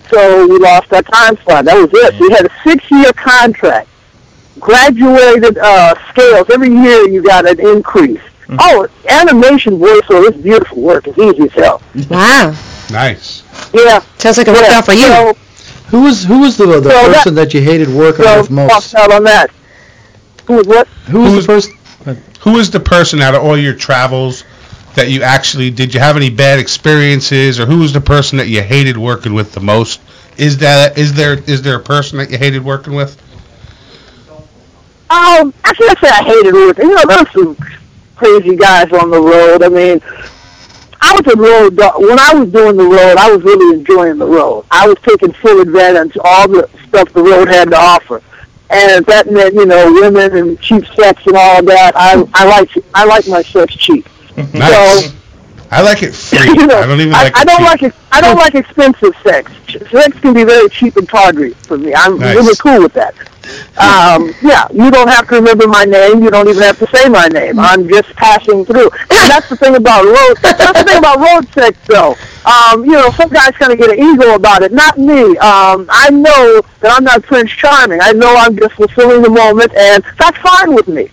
[0.09, 1.65] so we lost our time slot.
[1.65, 2.19] That was it.
[2.19, 3.87] We had a six-year contract
[4.59, 6.49] graduated uh, scales.
[6.49, 8.21] Every year you got an increase.
[8.59, 11.07] Oh, animation voiceover is beautiful work.
[11.07, 11.81] It's easy as hell.
[12.09, 12.55] Wow.
[12.89, 13.43] nice.
[13.73, 13.99] Yeah.
[14.17, 14.77] Sounds like it worked yeah.
[14.77, 15.07] out for you.
[15.07, 15.33] So,
[15.89, 18.91] Who was who was the the So person that you hated working so with most?
[18.91, 19.49] fucked out on that.
[20.45, 20.87] Who was what?
[21.09, 21.71] Who was Who's- the first?
[22.41, 24.45] Who is the person out of all your travels
[24.95, 28.47] that you actually did you have any bad experiences or who was the person that
[28.47, 29.99] you hated working with the most?
[30.37, 33.21] Is that is there is there a person that you hated working with?
[35.09, 36.77] Um, Actually, I can't say I hated it.
[36.79, 37.57] You know, there's some
[38.15, 39.63] crazy guys on the road.
[39.63, 40.01] I mean,
[40.99, 42.01] I was a road dog.
[42.01, 44.65] When I was doing the road, I was really enjoying the road.
[44.71, 48.21] I was taking full advantage of all the stuff the road had to offer.
[48.69, 52.69] And that meant, you know, women and cheap sex and all that, I I like
[52.93, 54.07] I like my sex cheap.
[54.53, 55.05] Nice.
[55.09, 55.17] So,
[55.71, 56.47] I like it free.
[56.55, 57.65] you know, I don't even like I it don't cheap.
[57.65, 57.93] like it.
[58.11, 59.51] I don't like expensive sex.
[59.91, 61.93] Sex can be very cheap and tawdry for me.
[61.93, 62.35] I'm Nice.
[62.35, 63.13] really cool with that.
[63.77, 66.21] Um, yeah, you don't have to remember my name.
[66.23, 67.59] You don't even have to say my name.
[67.59, 68.89] I'm just passing through.
[69.11, 70.37] And that's the thing about road.
[70.41, 72.15] That's the thing about road sex, though.
[72.45, 74.71] Um, you know, some guys kind of get an ego about it.
[74.71, 75.37] Not me.
[75.37, 77.99] Um, I know that I'm not Prince Charming.
[78.01, 81.09] I know I'm just fulfilling the moment, and that's fine with me.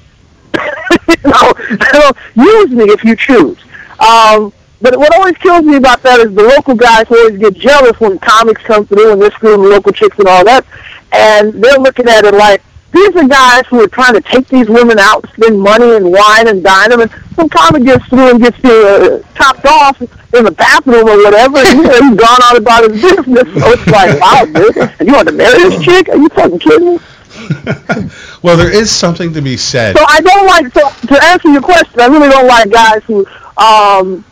[1.09, 3.59] you know, use me if you choose.
[4.01, 7.99] Um, but what always kills me about that is the local guys always get jealous
[8.01, 10.67] when comics come through and they're screwing the local chicks and all that,
[11.13, 12.61] and they're looking at it like
[12.93, 16.49] these are guys who are trying to take these women out, spend money and wine
[16.49, 20.53] and dine them, and some comic gets through and gets uh, topped off in the
[20.53, 23.49] bathroom or whatever, and you know, he's gone out about his business.
[23.55, 26.09] So it's like, wow, dude, and you want to marry this chick?
[26.09, 26.99] Are you fucking kidding me?
[28.43, 29.97] well, there is something to be said.
[29.97, 32.01] So I don't like so to answer your question.
[32.01, 33.27] I really don't like guys who
[33.57, 34.25] um.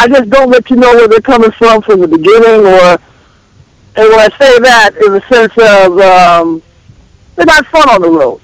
[0.00, 2.98] I just don't let you know where they're coming from from the beginning, or
[3.96, 6.62] and when I say that in the sense of um,
[7.34, 8.40] they're not fun on the road.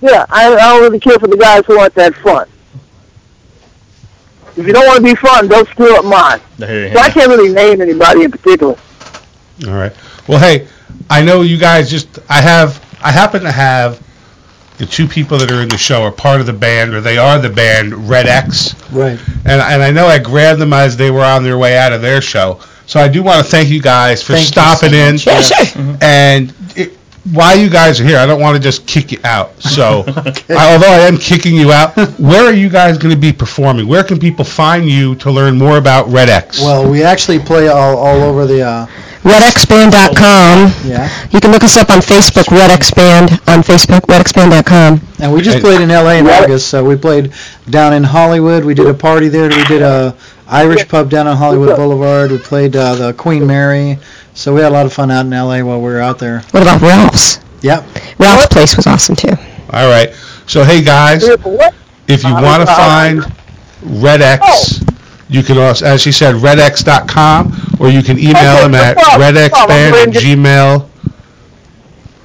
[0.00, 2.48] Yeah, I, I don't really care for the guys who aren't that fun.
[4.56, 6.40] If you don't want to be fun, don't screw up mine.
[6.94, 8.74] So I can't really name anybody in particular.
[9.66, 9.92] All right.
[10.26, 10.66] Well, hey,
[11.10, 12.18] I know you guys just.
[12.30, 12.82] I have.
[13.02, 14.02] I happen to have
[14.78, 17.18] the two people that are in the show are part of the band, or they
[17.18, 19.18] are the band Red X, Right.
[19.44, 22.02] and and I know I grabbed them as they were on their way out of
[22.02, 22.60] their show.
[22.86, 25.12] So I do want to thank you guys for Thank stopping so in.
[25.14, 25.26] much.
[25.26, 25.96] Yeah, sure.
[26.02, 26.92] And it,
[27.32, 29.60] while you guys are here, I don't want to just kick you out.
[29.60, 33.32] So, I, although I am kicking you out, where are you guys going to be
[33.32, 33.88] performing?
[33.88, 36.60] Where can people find you to learn more about Red X?
[36.60, 38.62] Well, we actually play all, all over the.
[38.62, 38.86] Uh,
[39.22, 40.88] RedXBand.com.
[40.88, 41.08] yeah.
[41.30, 45.00] You can look us up on Facebook, RedXBand, on Facebook, RedXBand.com.
[45.20, 46.18] And we just played in L.A.
[46.18, 46.68] in August.
[46.68, 47.32] So we played
[47.70, 48.64] down in Hollywood.
[48.64, 49.48] We did a party there.
[49.48, 52.30] We did a Irish pub down on Hollywood Boulevard.
[52.30, 53.98] We played uh, the Queen Mary.
[54.34, 56.40] So we had a lot of fun out in LA while we were out there.
[56.50, 57.40] What about Ralph's?
[57.62, 57.84] Yep.
[58.18, 59.32] Ralph's place was awesome too.
[59.72, 60.12] All right.
[60.46, 63.24] So hey guys, if you want to find
[63.82, 64.80] Red X,
[65.28, 69.34] you can also, as she said, redx.com, or you can email Okay, them at problem,
[69.34, 70.08] redxband at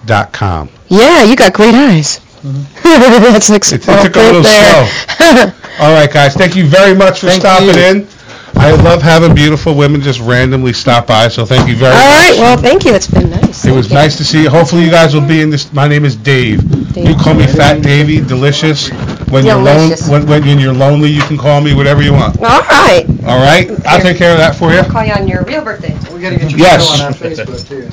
[0.06, 0.70] gmail.com.
[0.90, 2.20] Yeah, you got great eyes.
[2.44, 2.64] Mm-hmm.
[3.34, 4.74] That's like It, it oh, took a little print there.
[4.74, 5.52] slow.
[5.80, 6.34] All right, guys.
[6.36, 8.02] Thank you very much for Thank stopping you.
[8.02, 8.08] in.
[8.56, 12.04] I love having beautiful women just randomly stop by, so thank you very All much.
[12.04, 12.94] All right, well, thank you.
[12.94, 13.66] It's been nice.
[13.66, 13.96] It was Thank you.
[13.96, 14.50] nice to see you.
[14.50, 15.72] Hopefully, you guys will be in this.
[15.74, 16.60] My name is Dave.
[16.94, 17.08] Dave.
[17.10, 18.90] You call me Fat Davy, delicious.
[19.32, 20.10] When you're lone, Delicious.
[20.10, 22.38] when, when you're lonely, you can call me whatever you want.
[22.40, 23.06] All right.
[23.26, 24.84] All right, I'll take care of that for you.
[24.84, 25.94] Call you on your real birthday.
[26.14, 26.86] We gotta get your Yes.
[26.88, 27.90] show on our Facebook too.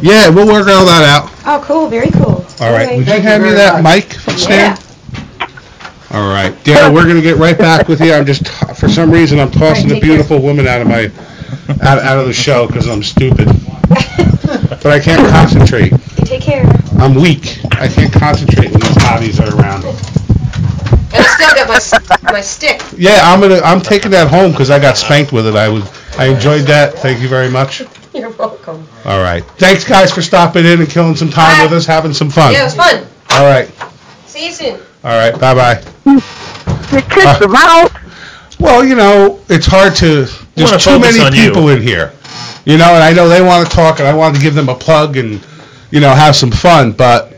[0.00, 1.30] Yeah, we'll work all that out.
[1.44, 1.88] Oh, cool.
[1.88, 2.46] Very cool.
[2.60, 2.88] All right.
[2.90, 4.04] Would you Thank you hand me very that much.
[4.26, 4.78] mic, Stan?
[6.10, 6.92] All right, Dana.
[6.94, 8.12] We're gonna get right back with you.
[8.14, 8.48] I'm just,
[8.78, 10.10] for some reason, I'm tossing a take care.
[10.10, 11.10] beautiful woman out of my,
[11.82, 13.48] out, out of the show because I'm stupid.
[14.80, 15.92] But I can't concentrate.
[16.24, 16.64] Take care.
[16.98, 17.58] I'm weak.
[17.72, 19.82] I can't concentrate when these hotties are around.
[21.14, 22.82] And I still got my my stick.
[22.96, 23.60] Yeah, I'm gonna.
[23.64, 25.54] I'm taking that home because I got spanked with it.
[25.56, 25.84] I was.
[26.18, 26.94] I enjoyed that.
[26.94, 27.82] Thank you very much.
[28.14, 28.86] You're welcome.
[29.04, 29.44] All right.
[29.58, 32.52] Thanks, guys, for stopping in and killing some time with us, having some fun.
[32.52, 33.06] Yeah, it was fun.
[33.32, 33.70] All right.
[34.26, 34.80] See you soon.
[35.04, 35.38] All right.
[35.38, 35.82] Bye bye.
[36.04, 36.20] You
[37.02, 37.90] kicked Uh, them out.
[38.58, 40.26] Well, you know, it's hard to.
[40.56, 41.48] There's wanna too many on you.
[41.48, 42.12] people in here.
[42.64, 44.68] You know, and I know they want to talk, and I want to give them
[44.68, 45.40] a plug and,
[45.90, 46.92] you know, have some fun.
[46.92, 47.34] But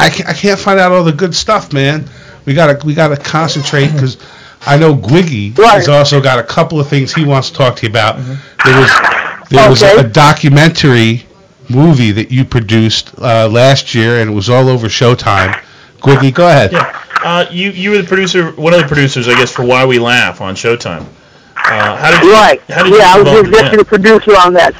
[0.00, 2.08] I can't, I can't find out all the good stuff, man.
[2.46, 4.16] We gotta we gotta concentrate because
[4.64, 5.74] I know Gwiggy Right.
[5.74, 8.16] has also got a couple of things he wants to talk to you about.
[8.64, 8.90] There was
[9.50, 9.98] there was Okay.
[10.00, 11.26] a documentary
[11.68, 15.60] movie that you produced uh, last year, and it was all over Showtime.
[16.00, 16.72] Gwiggy, go ahead.
[16.72, 16.96] Yeah.
[17.24, 19.98] Uh, you you were the producer, one of the producers, I guess, for Why We
[19.98, 21.04] Laugh on Showtime.
[21.56, 22.60] Uh, how did you, Right.
[22.68, 24.74] How did Yeah, I was come the up with executive producer on that.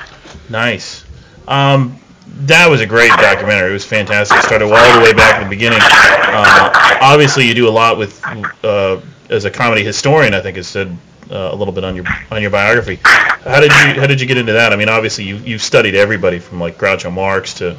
[0.48, 1.04] Nice.
[1.48, 1.96] Um,
[2.40, 3.70] that was a great documentary.
[3.70, 4.38] It was fantastic.
[4.38, 5.80] It started all the way back at the beginning.
[5.82, 8.22] Uh, obviously, you do a lot with
[8.64, 10.34] uh, as a comedy historian.
[10.34, 10.96] I think it said
[11.30, 12.98] uh, a little bit on your on your biography.
[13.04, 14.72] How did you how did you get into that?
[14.72, 17.76] I mean, obviously you you studied everybody from like Groucho Marx to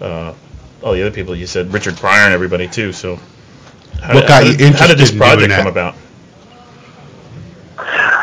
[0.00, 0.34] uh,
[0.82, 1.34] all the other people.
[1.36, 2.92] You said Richard Pryor and everybody too.
[2.92, 3.18] So.
[4.02, 5.94] How What did, got how you how did this interested in project come about?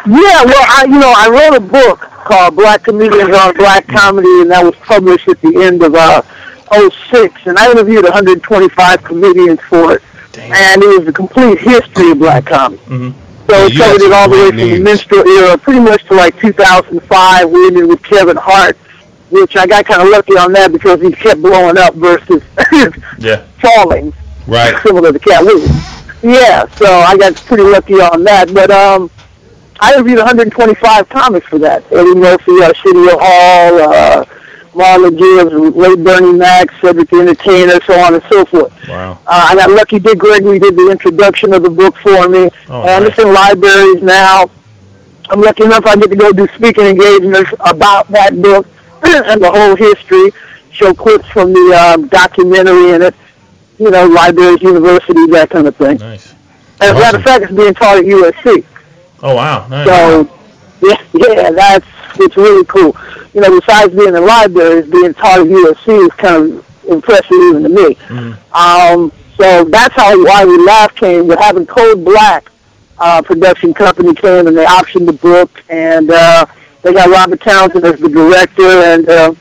[0.07, 4.41] Yeah, well, I, you know, I wrote a book called Black Comedians on Black Comedy,
[4.41, 6.21] and that was published at the end of uh,
[6.71, 10.01] 06, and I interviewed 125 comedians for it,
[10.37, 12.81] and it was a complete history of black comedy.
[12.87, 13.13] Mhm.
[13.49, 15.79] So Yeah, it you covered it all the way great from the minstrel era, pretty
[15.79, 17.49] much to like 2005.
[17.49, 18.75] We ended with Kevin Hart,
[19.29, 22.43] which I got kind of lucky on that because he kept blowing up versus
[23.19, 23.43] Yeah.
[23.61, 24.13] falling
[24.47, 24.75] Right.
[24.85, 25.71] similar to Katt Williams.
[26.21, 28.53] Yeah, so I got pretty lucky on that.
[28.53, 29.09] But um,
[29.79, 31.83] I interviewed 125 comics for that.
[31.91, 34.25] Eddie Murphy, Arsenio Hall, uh,
[34.73, 38.73] Marla Gibbs, late Bernie Mac, Cedric the Entertainer, so on and so forth.
[38.87, 39.13] Wow.
[39.25, 39.99] Uh, I got lucky.
[39.99, 43.09] Dick Gregory did the introduction of the book for me, Oh, and nice.
[43.09, 44.49] it's in libraries now.
[45.29, 48.65] I'm lucky enough I get to go do speaking engagements about that book
[49.03, 50.31] and the whole history.
[50.71, 53.15] Show clips from the um, documentary in it.
[53.79, 55.97] You know, libraries, universities, that kind of thing.
[55.97, 56.33] Nice.
[56.79, 58.63] And as a matter of fact, it's being taught at USC.
[59.23, 59.67] Oh wow.
[59.67, 59.87] Nice.
[59.87, 60.29] So,
[60.81, 61.85] yeah, yeah, that's
[62.19, 62.95] it's really cool.
[63.33, 67.63] You know, besides being in libraries, being taught at USC is kind of impressive even
[67.63, 67.95] to me.
[67.95, 68.37] Mhm.
[68.53, 71.27] Um, so that's how Why We Laugh came.
[71.27, 72.49] We're having Code Black
[72.97, 76.45] uh, production company came and they optioned the book, and uh,
[76.81, 79.33] they got Robert Townsend as the director, and uh,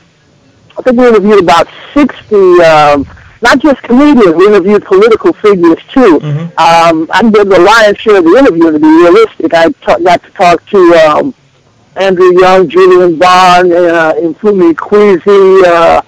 [0.77, 3.07] I think we interviewed about 60, um,
[3.41, 6.19] not just comedians, we interviewed political figures too.
[6.19, 6.51] Mhm.
[6.59, 9.53] Um, I did the lion's share of the interview, to be realistic.
[9.53, 9.69] I
[10.03, 11.33] got to talk to um,
[11.95, 16.01] Andrew Young, Julian Bond, uh, Mfume Kweisi, uh,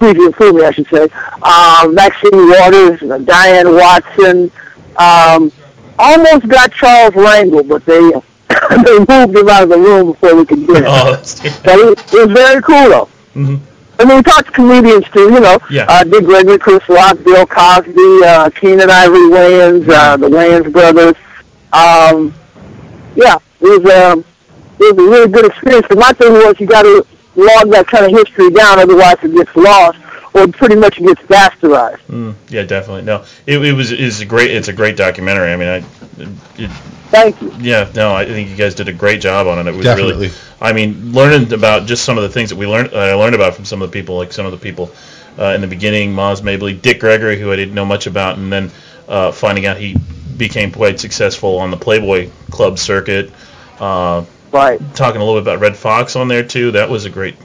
[0.00, 1.08] Kweisi Mfume, I should say,
[1.42, 4.50] um, Maxine Waters, uh, Diane Watson,
[4.98, 5.52] um,
[5.98, 8.00] almost got Charles Rangel, but they
[8.84, 10.84] they moved him out of the room before we could get him.
[10.86, 13.08] Oh, that's But it, it was very cool, though.
[13.34, 13.60] Mhm.
[13.98, 15.58] I mean, we talked to comedians too, you know.
[15.70, 15.86] Yeah.
[15.88, 21.16] Uh, Dick Gregory, Chris Rock, Bill Cosby, uh, Keenen Ivory Wayans, uh, the Wayans brothers.
[21.72, 22.34] Um,
[23.14, 24.24] yeah, it was, um,
[24.78, 25.86] it was a really good experience.
[25.88, 29.34] But my thing was you got to log that kind of history down, otherwise it
[29.34, 29.98] gets lost,
[30.36, 32.00] or pretty much it gets bastardized.
[32.08, 33.02] Mm, yeah, definitely.
[33.02, 34.50] No, it, it was is a great.
[34.50, 35.52] It's a great documentary.
[35.52, 35.76] I mean, I,
[36.58, 36.70] it,
[37.10, 37.52] Thank you.
[37.60, 39.70] yeah, no, I think you guys did a great job on it.
[39.70, 40.26] It was Definitely.
[40.26, 40.30] really.
[40.60, 42.94] I mean, learning about just some of the things that we learned.
[42.94, 44.90] I learned about from some of the people, like some of the people
[45.38, 48.52] uh, in the beginning, Moms Mabley, Dick Gregory, who I didn't know much about, and
[48.52, 48.70] then
[49.08, 49.96] uh, finding out he
[50.36, 53.30] became quite successful on the Playboy Club circuit.
[53.78, 54.80] Uh, Right.
[54.94, 56.70] talking a little bit about Redd Foxx on there too.
[56.70, 57.36] That was a great,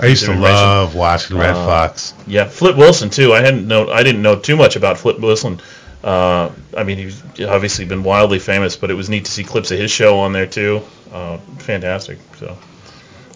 [0.00, 2.14] I used to love watching Red Uh, Fox.
[2.26, 3.32] Yeah, Flip Wilson too.
[3.32, 5.60] I hadn't know I didn't know too much about Flip Wilson.
[6.04, 9.70] Uh, I mean, he's obviously been wildly famous, but it was neat to see clips
[9.70, 10.82] of his show on there too.
[11.12, 12.18] Uh, fantastic.
[12.38, 12.56] So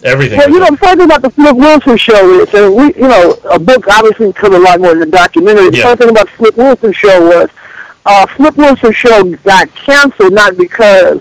[0.03, 0.37] everything.
[0.37, 3.07] Well, you know, the funny thing about the Flip Wilson show is, and we, you
[3.07, 5.69] know, a book obviously covered a lot more than a documentary.
[5.69, 5.83] The Yeah.
[5.83, 7.49] funny thing about the Flip Wilson show was,
[8.05, 11.19] uh, Flip Wilson show got canceled not because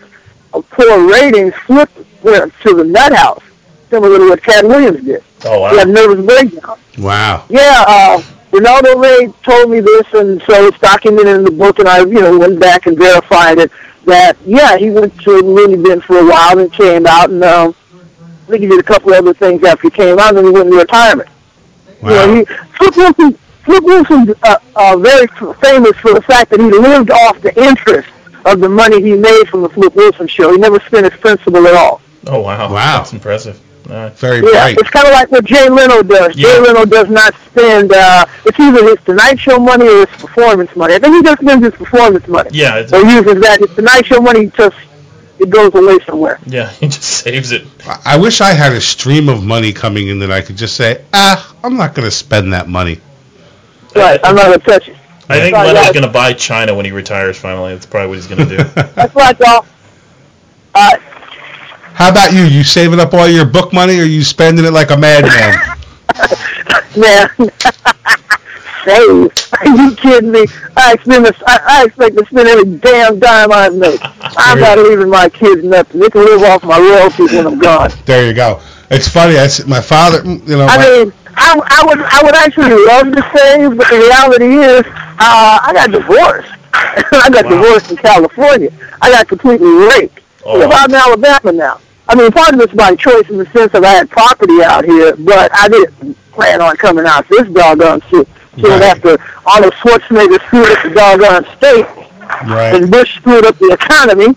[0.53, 1.55] of poor ratings.
[1.66, 1.89] Flip
[2.22, 3.43] went to the nut house,
[3.91, 5.22] similar to what Katt Williams did.
[5.45, 5.70] oh wow.
[5.70, 5.95] He had wow.
[5.95, 6.78] nervous breakdown.
[6.99, 7.45] Wow.
[7.49, 8.22] Yeah, uh,
[8.53, 12.20] Reynaldo Rey told me this, and so it's documented in the book, and I, you
[12.20, 13.70] know, went back and verified it.
[14.07, 17.74] That yeah, he went to Looney Bin for a while and came out, and um,
[18.47, 20.51] I think he did a couple other things after he came out, and then he
[20.51, 21.28] went into retirement.
[22.03, 22.34] You know, Wow.
[22.34, 22.45] he,
[22.78, 23.32] Flip Wilson,
[23.64, 25.26] Flip Wilson's uh, uh, very
[25.61, 28.09] famous for the fact that he lived off the interest
[28.47, 30.51] of the money he made from the Flip Wilson show.
[30.51, 32.01] He never spent his principal at all.
[32.26, 32.72] Oh wow.
[32.72, 32.99] Wow.
[32.99, 33.61] That's impressive.
[33.91, 34.78] Uh, Very Yeah, bright.
[34.78, 36.36] it's kind of like what Jay Leno does.
[36.36, 36.49] Yeah.
[36.49, 37.93] Jay Leno does not spend.
[37.93, 40.95] Uh, it's either his Tonight Show money or his performance money.
[40.95, 42.51] I think he just spends his performance money.
[42.53, 42.76] yeah.
[42.76, 43.61] It's, Or uses that.
[43.61, 44.76] His Tonight Show money just
[45.38, 46.38] it goes away somewhere.
[46.47, 46.68] yeah.
[46.80, 47.64] He just saves it.
[47.86, 50.76] I- I wish I had a stream of money coming in that I could just
[50.76, 53.01] say, ah, I'm not going to spend that money.
[53.97, 54.20] Right.
[54.22, 54.97] I'm not gonna touch it.
[55.28, 55.93] I think Sorry, Leno's guys.
[55.93, 57.38] going to buy China when he retires.
[57.38, 58.64] Finally, that's probably what he's going to do.
[58.95, 59.64] That's right, y'all.
[60.74, 60.97] Uh,
[62.01, 62.44] How about you?
[62.44, 65.53] You saving up all your book money or you spending it like a madman?
[66.96, 67.28] man.
[68.86, 69.30] Save.
[69.61, 70.46] Are you kidding me?
[70.78, 74.01] I spend a, I, I expect to spend every damn dime I make.
[74.38, 76.01] I'm not leaving my kids nothing.
[76.01, 77.90] They can live off my royalties when I'm gone.
[78.07, 78.62] there you go.
[78.90, 79.36] It's funny.
[79.36, 82.82] I, s- my father, you know, I my, mean, I, I would I would actually
[82.86, 86.51] love to save, but the reality is, uh, I got divorced.
[86.72, 87.51] I got Wow.
[87.62, 88.70] divorced in California.
[89.03, 90.20] I got completely raped.
[90.46, 90.62] Oh.
[90.72, 91.80] I'm in Alabama now.
[92.11, 94.63] I mean, part of it's by my choice in the sense of I had property
[94.63, 98.27] out here, but I didn't plan on coming out this doggone shit.
[98.61, 98.83] So Right.
[98.83, 101.87] after Arnold Schwarzenegger screwed up the doggone state,
[102.49, 102.75] right.
[102.75, 104.35] and Bush screwed up the economy,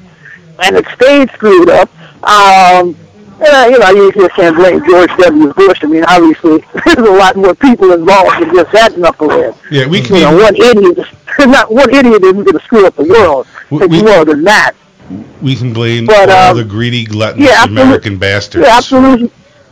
[0.64, 1.90] and it stayed screwed up.
[2.24, 2.96] Um,
[3.42, 5.52] uh, you know, you just can't blame George W.
[5.54, 5.80] Bush.
[5.84, 9.56] I mean, obviously, there's a lot more people involved than just that knucklehead.
[9.72, 11.00] Yeah, we can You know, one idiot,
[11.40, 13.48] not one idiot isn't going to screw up the world.
[13.72, 14.74] We- It's we- more than that.
[15.42, 17.64] We can blame But, all um, the greedy, gluttonous yeah.
[17.66, 18.66] American bastards.
[18.66, 19.32] Yeah, after losing,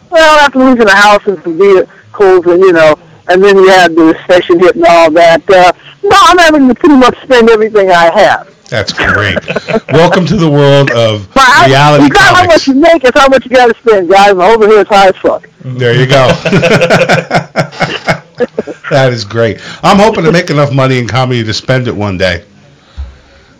[0.10, 2.96] well, after losing a house and some vehicles, and you know,
[3.28, 5.50] and then you had the recession hit and all that.
[5.50, 5.72] Uh,
[6.04, 8.48] no, I'm having to pretty much spend everything I have.
[8.72, 9.38] That's great.
[9.92, 13.28] Welcome to the world of I, reality you got how much you make, it's how
[13.28, 14.32] much you got to spend, guys.
[14.32, 15.50] Over here, it's high as fuck.
[15.60, 16.28] There you go.
[18.90, 19.60] that is great.
[19.84, 22.46] I'm hoping to make enough money in comedy to spend it one day.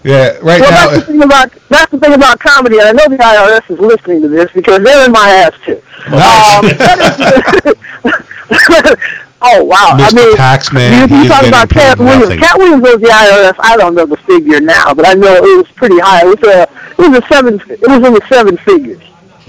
[0.04, 1.06] Yeah, right Well, that's the now.
[1.06, 4.28] thing about that's the thing about comedy, and I know the IRS is listening to
[4.28, 5.82] this because they're in my ass too.
[6.10, 6.64] Nice.
[6.64, 7.74] Um,
[9.44, 9.94] oh wow!
[9.94, 10.16] I Mr.
[10.16, 12.24] mean, Taxman, you, he you is talk about paid Katt Williams.
[12.24, 12.40] nothing.
[12.40, 13.56] Katt Williams was the IRS.
[13.60, 16.22] I don't know the figure now, but I know it was pretty high.
[16.26, 16.62] It was a
[17.02, 17.62] it was a seven.
[17.70, 19.02] It was in the seven figures.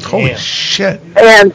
[0.05, 0.39] Holy Damn.
[0.39, 1.01] shit.
[1.17, 1.55] And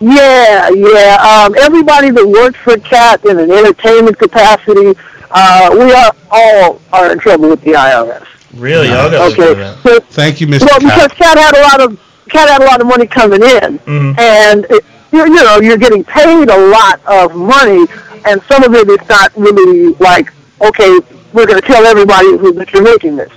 [0.00, 1.16] yeah, yeah.
[1.46, 4.94] Um, everybody that worked for Katt in an entertainment capacity,
[5.32, 8.26] uh, we are all are in trouble with the IRS.
[8.54, 10.66] Really, y'all got to do Okay, so Thank you, Mr.
[10.66, 13.78] well, because Katt had a lot of Katt had a lot of money coming in,
[13.80, 14.18] Mhm.
[14.18, 17.86] and it, you, you know you're getting paid a lot of money,
[18.26, 21.00] and some of it is not really like okay,
[21.32, 23.32] we're going to tell everybody who, that you're making this.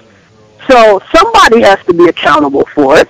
[0.70, 3.10] So somebody has to be accountable for it.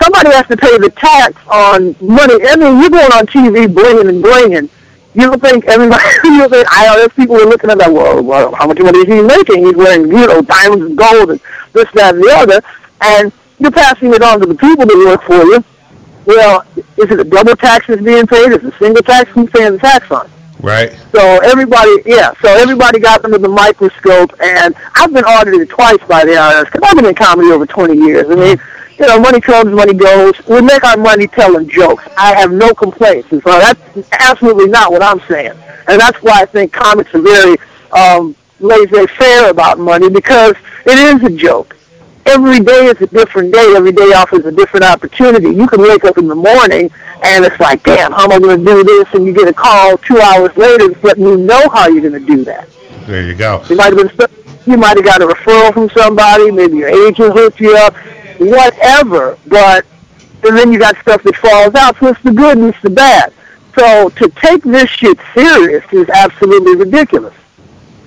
[0.00, 2.34] Somebody has to pay the tax on money.
[2.46, 4.68] I mean, you're going on TV blinging and blinging.
[5.14, 8.54] You don't think everybody, you don't think IRS people are looking at that, well, well,
[8.54, 9.66] how much money is he making?
[9.66, 11.40] He's wearing, you know, diamonds and gold and
[11.72, 12.62] this, that, and the other.
[13.02, 15.64] And you're passing it on to the people that work for you.
[16.24, 18.52] Well, is it a double tax that's being paid?
[18.52, 19.28] Is it a single tax?
[19.30, 20.30] Who's paying the tax on?
[20.60, 20.96] Right.
[21.12, 26.24] So everybody, yeah, so everybody got under the microscope, and I've been audited twice by
[26.24, 28.30] the IRS because I've been in comedy over 20 years.
[28.30, 28.60] I mean,
[28.98, 30.34] you know, money comes, money goes.
[30.46, 32.04] We make our money telling jokes.
[32.16, 35.52] I have no complaints, and so that's absolutely not what I'm saying.
[35.88, 37.56] And that's why I think comics are very
[37.92, 40.54] um, laissez-faire about money because
[40.86, 41.76] it is a joke.
[42.24, 43.74] Every day is a different day.
[43.76, 45.48] Every day offers a different opportunity.
[45.48, 46.88] You can wake up in the morning
[47.24, 49.12] and it's like, damn, how am I going to do this?
[49.12, 52.26] And you get a call two hours later letting you know how you're going to
[52.26, 52.68] do that.
[53.06, 53.64] There you go.
[53.68, 54.28] You might have been,
[54.66, 56.52] you might have got a referral from somebody.
[56.52, 57.94] Maybe your agent hooked you up,
[58.44, 59.38] whatever.
[59.46, 59.84] But
[60.44, 61.96] and then you got stuff that falls out.
[61.98, 63.32] So it's the good and it's the bad.
[63.78, 67.34] So to take this shit serious is absolutely ridiculous.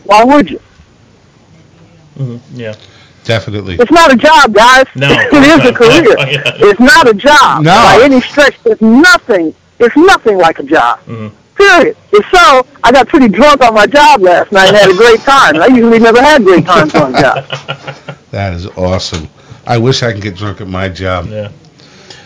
[0.03, 0.59] Why would you?
[2.19, 2.75] Mhm, Yeah.
[3.23, 3.77] Definitely.
[3.79, 4.85] It's not a job, guys.
[4.93, 5.07] No.
[5.11, 6.15] it is a career.
[6.31, 6.67] Yeah.
[6.69, 7.71] It's not a job No.
[7.73, 8.55] by any stretch.
[8.65, 10.99] it's nothing It's nothing like a job.
[11.07, 11.31] Mhm.
[11.55, 11.97] Period.
[12.11, 15.21] If so, I got pretty drunk on my job last night and had a great
[15.21, 15.55] time.
[15.61, 17.47] I usually never had great times on jobs.
[18.31, 19.29] That is awesome.
[19.67, 21.27] I wish I could get drunk at my job.
[21.27, 21.51] Yeah.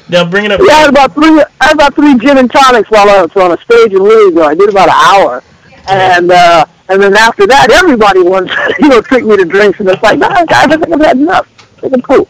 [0.09, 0.59] Now bring it up.
[0.63, 1.29] Yeah, I had about three.
[1.61, 4.43] I had about three gin and tonics while I was on a stage in Louisville.
[4.43, 5.43] I did about an hour,
[5.87, 9.87] and uh, and then after that, everybody wants you know treat me to drinks, and
[9.87, 11.47] it's like, nah, guys, I think I've had enough.
[11.77, 12.27] I think I'm cool.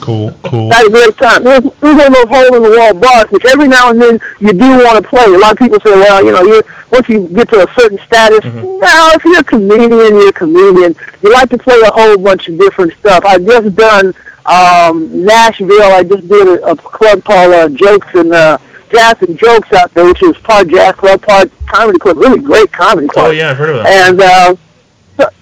[0.00, 0.70] Cool, cool.
[0.72, 1.44] A great time.
[1.44, 4.20] There's, there's one of those hole in the wall bars, which every now and then
[4.40, 5.24] you do want to play.
[5.24, 7.98] A lot of people say, well, you know, you once you get to a certain
[7.98, 10.96] status, no, if you're a comedian, you're a comedian.
[11.22, 13.24] You like to play a whole bunch of different stuff.
[13.24, 14.14] I've just done
[14.46, 15.92] um, Nashville.
[15.92, 18.58] I just did a, a club called uh, Jokes and uh,
[18.90, 22.16] Jazz and Jokes out there, which is part jazz club, part comedy club.
[22.16, 23.26] Really great comedy club.
[23.28, 24.08] Oh yeah, I've heard of that.
[24.08, 24.56] And uh,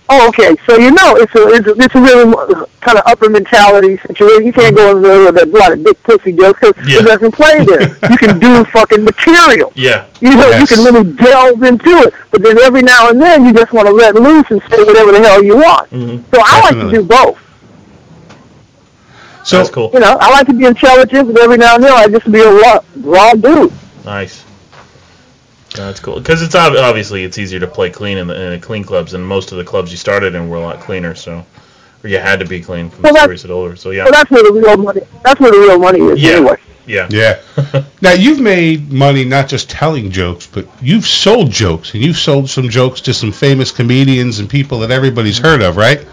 [0.09, 0.57] oh, okay.
[0.67, 2.33] So you know, it's a it's a, it's a really
[2.81, 4.47] kind of upper mentality situation.
[4.47, 7.01] You can't go in there with a lot of big pussy jokes because Yeah.
[7.01, 7.83] it doesn't play there.
[8.11, 9.73] you can do fucking material.
[9.75, 10.07] Yeah.
[10.21, 12.15] You know, you can really delve into it.
[12.31, 15.13] But then every now and then, you just want to let loose and say whatever
[15.13, 15.91] the hell you want.
[15.91, 16.23] Mhm.
[16.35, 17.39] So I like to do both.
[19.45, 19.91] So That's cool.
[19.95, 22.41] You know, I like to be intelligent, but every now and then I just be
[22.41, 23.73] a raw, raw dude.
[24.05, 24.45] Nice.
[25.77, 26.19] That's cool.
[26.21, 29.15] Because it's ob- obviously it's easier to play clean in the, in the clean clubs,
[29.15, 31.15] and most of the clubs you started in were a lot cleaner.
[31.15, 31.45] So,
[32.03, 33.77] or you had to be clean from Well, the that's- stories at older.
[33.77, 34.07] So yeah.
[34.07, 35.03] So that's where the real money.
[35.23, 36.21] That's where the real money is.
[36.23, 36.31] Yeah.
[36.33, 36.57] Anyway.
[36.87, 37.09] yeah.
[37.11, 37.41] Yeah.
[38.03, 42.49] now you've made money not just telling jokes, but you've sold jokes, and you've sold
[42.51, 46.05] some jokes to some famous comedians and people that everybody's heard of, right?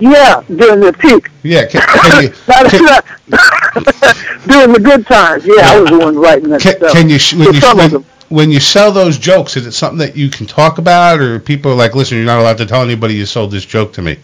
[0.00, 1.30] Yeah, during the peak.
[1.44, 1.66] Yeah.
[1.66, 3.02] Can, can you can,
[4.48, 5.46] during the good times.
[5.46, 6.92] Yeah, I was the one writing that can, stuff.
[6.92, 8.04] can you sh- when you when, them.
[8.28, 11.72] When you sell those jokes, is it something that you can talk about, or people
[11.72, 14.18] are like, listen, you're not allowed to tell anybody you sold this joke to me?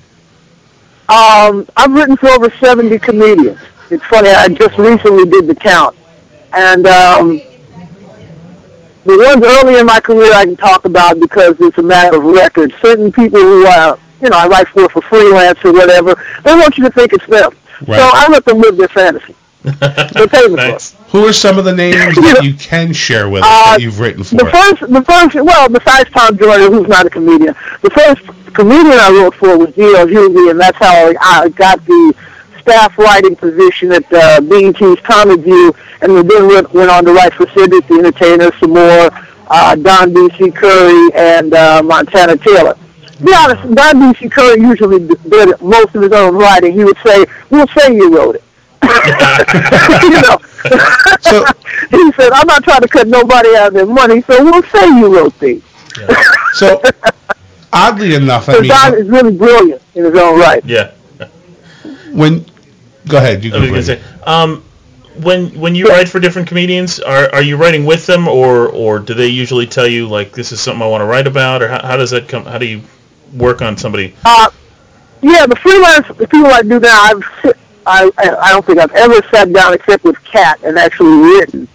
[1.09, 3.59] Um, I've written for over 70 comedians.
[3.91, 5.97] It's funny, I just recently did the count.
[6.53, 7.41] And um,
[9.05, 12.25] the ones early in my career I can talk about because it's a matter of
[12.25, 12.75] record.
[12.81, 16.77] Certain people who, uh, you know, I write for for freelance or whatever, they want
[16.77, 17.53] you to think it's them.
[17.87, 17.99] Right.
[17.99, 19.35] So I let them live their fantasy.
[19.65, 20.97] They pay me for it.
[21.11, 23.99] Who are some of the names that you can share with us Uh, that you've
[23.99, 24.37] written for?
[24.37, 28.23] The first, the first, well, besides Tom Joyner, who's not a comedian, the first
[28.55, 30.07] comedian I wrote for was D.L.
[30.07, 32.15] Hughley, and that's how I got the
[32.61, 37.35] staff writing position at uh, BET's Comic View, and then went, went on to write
[37.35, 39.11] for Cedric the Entertainer some more,
[39.49, 40.53] uh, Don D.C.
[40.53, 42.77] Curry, and uh, Montana Taylor.
[43.19, 44.29] To be honest, Don D.C.
[44.29, 46.73] Curry usually did most of his own writing.
[46.73, 48.45] He would say, we'll say you wrote it.
[50.03, 50.39] you know.
[51.21, 51.45] So-
[51.91, 54.87] he said, I'm not trying to cut nobody out of their money, so we'll say
[54.87, 55.63] you wrote these.
[56.55, 56.81] So,
[57.73, 60.65] oddly enough, I So mean, Don is really brilliant in his own right.
[60.65, 60.93] Yeah.
[62.13, 62.45] when
[63.09, 63.73] go ahead, you I go.
[63.73, 64.63] was say, um,
[65.23, 68.99] when when you write for different comedians, are are you writing with them, or or
[68.99, 71.69] do they usually tell you like this is something I want to write about, or
[71.69, 72.45] how, how does that come?
[72.45, 72.83] How do you
[73.35, 74.15] work on somebody?
[74.25, 74.51] Uh,
[75.23, 77.57] yeah, the freelance the people I do now, I've sit-
[77.87, 81.69] I I don't think I've ever sat down except with Katt and actually written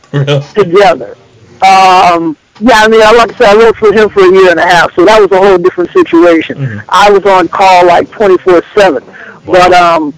[0.53, 1.17] together.
[1.61, 4.49] Um, yeah, I mean, I like I said, I worked for him for a year
[4.51, 6.81] and a half, so that was a whole different situation.
[6.89, 9.03] I was on call like 24/7,
[9.45, 10.13] but um,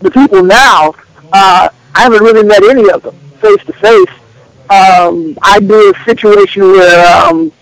[0.00, 0.94] the people now,
[1.32, 4.14] uh, I haven't really met any of them face to face.
[4.70, 7.52] Um, I do a situation where um,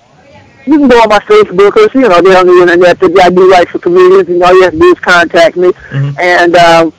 [0.66, 2.99] you can go on my Facebook or you know they're on the internet.
[3.01, 5.72] That I do write for comedians, and all you have to do is contact me.
[6.20, 6.93] And um,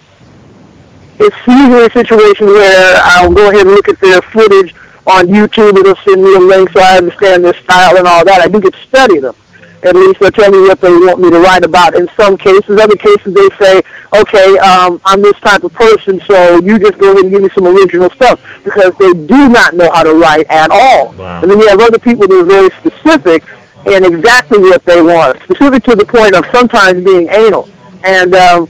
[1.20, 4.76] it's usually a situation where I'll go ahead and look at their footage
[5.08, 5.78] on YouTube.
[5.78, 8.42] It'll send me a link so I understand their style and all that.
[8.42, 9.36] I do get to study them.
[9.84, 11.94] At least they'll tell me what they want me to write about.
[11.94, 13.84] In some cases, other cases they say,
[14.16, 17.50] okay, um, I'm this type of person, so you just go ahead and give me
[17.54, 21.14] some original stuff because they do not know how to write at all.
[21.14, 21.42] Wow.
[21.42, 23.44] And then you have other people that are very specific
[23.86, 27.70] in exactly what they want, specific to the point of sometimes being anal.
[28.04, 28.68] And um,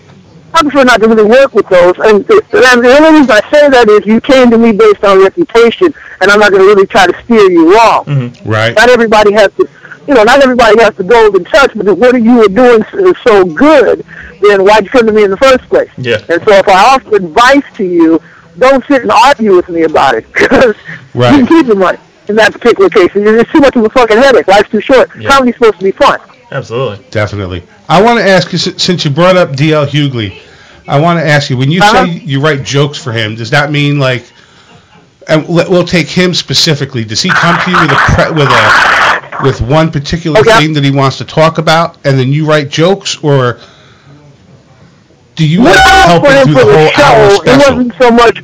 [0.55, 1.95] I prefer not to really work with those.
[1.99, 2.41] And the,
[2.73, 5.93] and the only reason I say that is you came to me based on reputation,
[6.21, 8.05] and I'm not going to really try to steer you wrong.
[8.05, 8.49] Mm-hmm.
[8.49, 8.75] Right.
[8.75, 9.67] Not everybody has to,
[10.07, 13.17] you know, not everybody has the golden touch, but if what you were doing is
[13.23, 14.05] so good,
[14.41, 15.89] then why'd you come to me in the first place?
[15.97, 16.17] Yeah.
[16.29, 18.21] And so if I offer advice to you,
[18.57, 20.75] don't sit and argue with me about it, because
[21.13, 21.31] Right.
[21.37, 21.97] you can keep the money
[22.27, 23.13] in that particular case.
[23.15, 24.47] And It's too much of a fucking headache.
[24.47, 25.09] Life's too short.
[25.17, 25.29] Yeah.
[25.29, 26.19] Comedy's supposed to be fun.
[26.51, 27.05] Absolutely.
[27.09, 27.63] Definitely.
[27.89, 30.39] I want to ask you since you brought up DL Hughley,
[30.87, 32.05] I want to ask you when you Uh-huh.
[32.05, 34.25] say you write jokes for him, does that mean like?
[35.27, 37.03] And we'll take him specifically.
[37.03, 40.57] Does he come to you with a pre- with a with one particular Okay.
[40.59, 43.59] thing that he wants to talk about, and then you write jokes, or
[45.35, 48.41] do you like, help him through the whole hour show, it wasn't so much.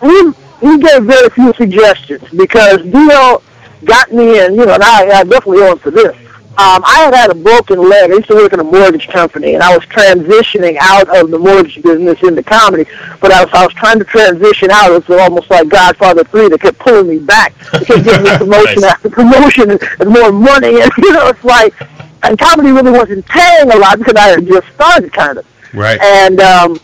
[0.00, 3.42] We, he gave very few suggestions because D.L.
[3.84, 6.16] got me in, you know, and I, I definitely owe him for this.
[6.58, 8.10] Um, I had had a broken leg.
[8.10, 11.38] I used to work in a mortgage company, and I was transitioning out of the
[11.38, 12.86] mortgage business into comedy.
[13.20, 14.90] But I was, I was trying to transition out.
[14.90, 17.52] It was almost like Godfather 3 that kept pulling me back.
[17.72, 18.92] They kept giving me promotion Nice.
[18.92, 20.80] after promotion and, and more money.
[20.86, 21.74] And, you know, it's like,
[22.22, 25.46] and comedy really wasn't paying a lot because I had just started, kind of.
[25.74, 26.00] Right.
[26.00, 26.80] And um,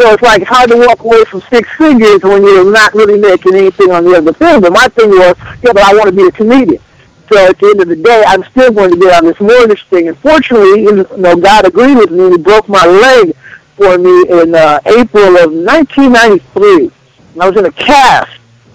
[0.00, 3.18] so it's like it's hard to walk away from six figures when you're not really
[3.18, 4.60] making anything on the other thing.
[4.60, 6.80] But my thing was, yeah, but I want to be a comedian.
[7.28, 9.84] So at the end of the day, I'm still going to get on this mortgage
[9.88, 10.08] thing.
[10.08, 12.30] And fortunately, you know, God agreed with me.
[12.30, 13.34] He broke my leg
[13.76, 16.90] for me in uh, April of 1993.
[17.34, 18.32] And I was in a cast.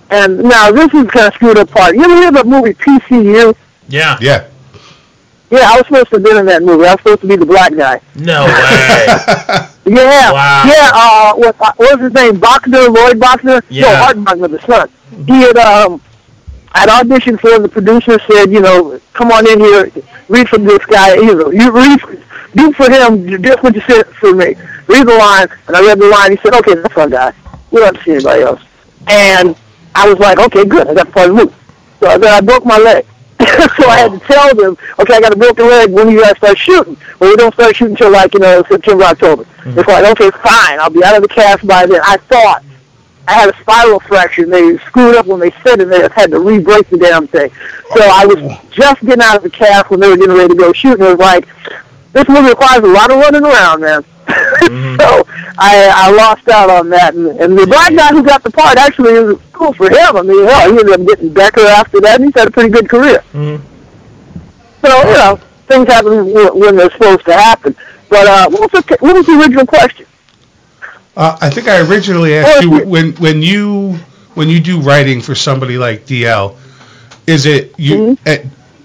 [0.10, 1.95] And now this is kind of screwed up part.
[1.95, 3.56] You ever hear the movie PCU?
[3.89, 4.18] Yeah.
[4.22, 4.47] Yeah.
[5.49, 6.86] Yeah, I was supposed to have been in that movie.
[6.86, 7.99] I was supposed to be the black guy.
[8.16, 9.06] No way.
[9.86, 10.64] Yeah, Wow.
[10.66, 10.89] yeah.
[10.93, 12.39] Uh, what, uh, what was his name?
[12.39, 13.62] Bochner, Lloyd Bochner.
[13.70, 13.84] Yeah.
[13.84, 14.89] No, Hart Bochner, the son.
[15.28, 16.01] He had um,
[16.74, 17.60] I'd auditioned for.
[17.60, 19.92] The producer said, you know, come on in here,
[20.28, 21.16] read from this guy.
[21.16, 22.00] You know, you read,
[22.56, 24.56] do for him just what you said for me.
[24.88, 26.32] Read the line, and I read the line.
[26.32, 27.34] He said, okay, that's our guy.
[27.72, 28.62] We don't see anybody else.
[29.08, 29.56] And
[29.96, 30.88] I was like, okay, good.
[30.88, 31.56] I got part of the movie.
[32.00, 33.06] So then I broke my leg.
[33.40, 35.92] so I had to tell them, okay, I got a broken leg.
[35.92, 36.98] When do you guys start shooting?
[37.20, 39.44] Well, we don't start shooting until like you know September, October.
[39.44, 39.80] Mm-hmm.
[39.80, 40.80] It's like, okay, fine.
[40.80, 42.02] I'll be out of the cast by then.
[42.04, 42.64] I thought
[43.28, 44.44] I had a spiral fracture.
[44.44, 45.86] and They screwed up when they said it.
[45.90, 47.52] They had to re-break the damn thing.
[47.96, 48.38] So I was
[48.72, 51.04] just getting out of the cast when they were getting ready to go shoot, and
[51.04, 51.48] it was like,
[52.12, 54.04] this movie requires a lot of running around, man.
[55.00, 58.52] so I I lost out on that, and, and the black guy who got the
[58.52, 60.16] part actually was cool for him.
[60.18, 62.70] I mean, hell, he ended up getting Becker after that, and he's had a pretty
[62.70, 63.22] good career.
[63.34, 63.62] Mhm.
[64.82, 67.76] So you know, things happen when they're supposed to happen.
[68.10, 70.06] But uh, what was the what was the original question?
[71.16, 73.97] Uh, I think I originally asked you when when you
[74.34, 76.55] when you do writing for somebody like DL,
[77.28, 78.18] is it you?
[78.26, 78.38] uh,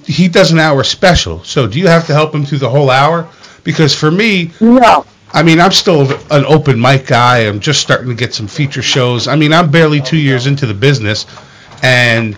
[0.04, 2.90] he does an hour special, so do you have to help him through the whole
[2.90, 3.28] hour?
[3.64, 5.04] Because for me, No.
[5.32, 7.40] I mean, I'm still an open mic guy.
[7.40, 9.28] I'm just starting to get some feature shows.
[9.28, 11.26] I mean, I'm barely two years into the business,
[11.82, 12.36] and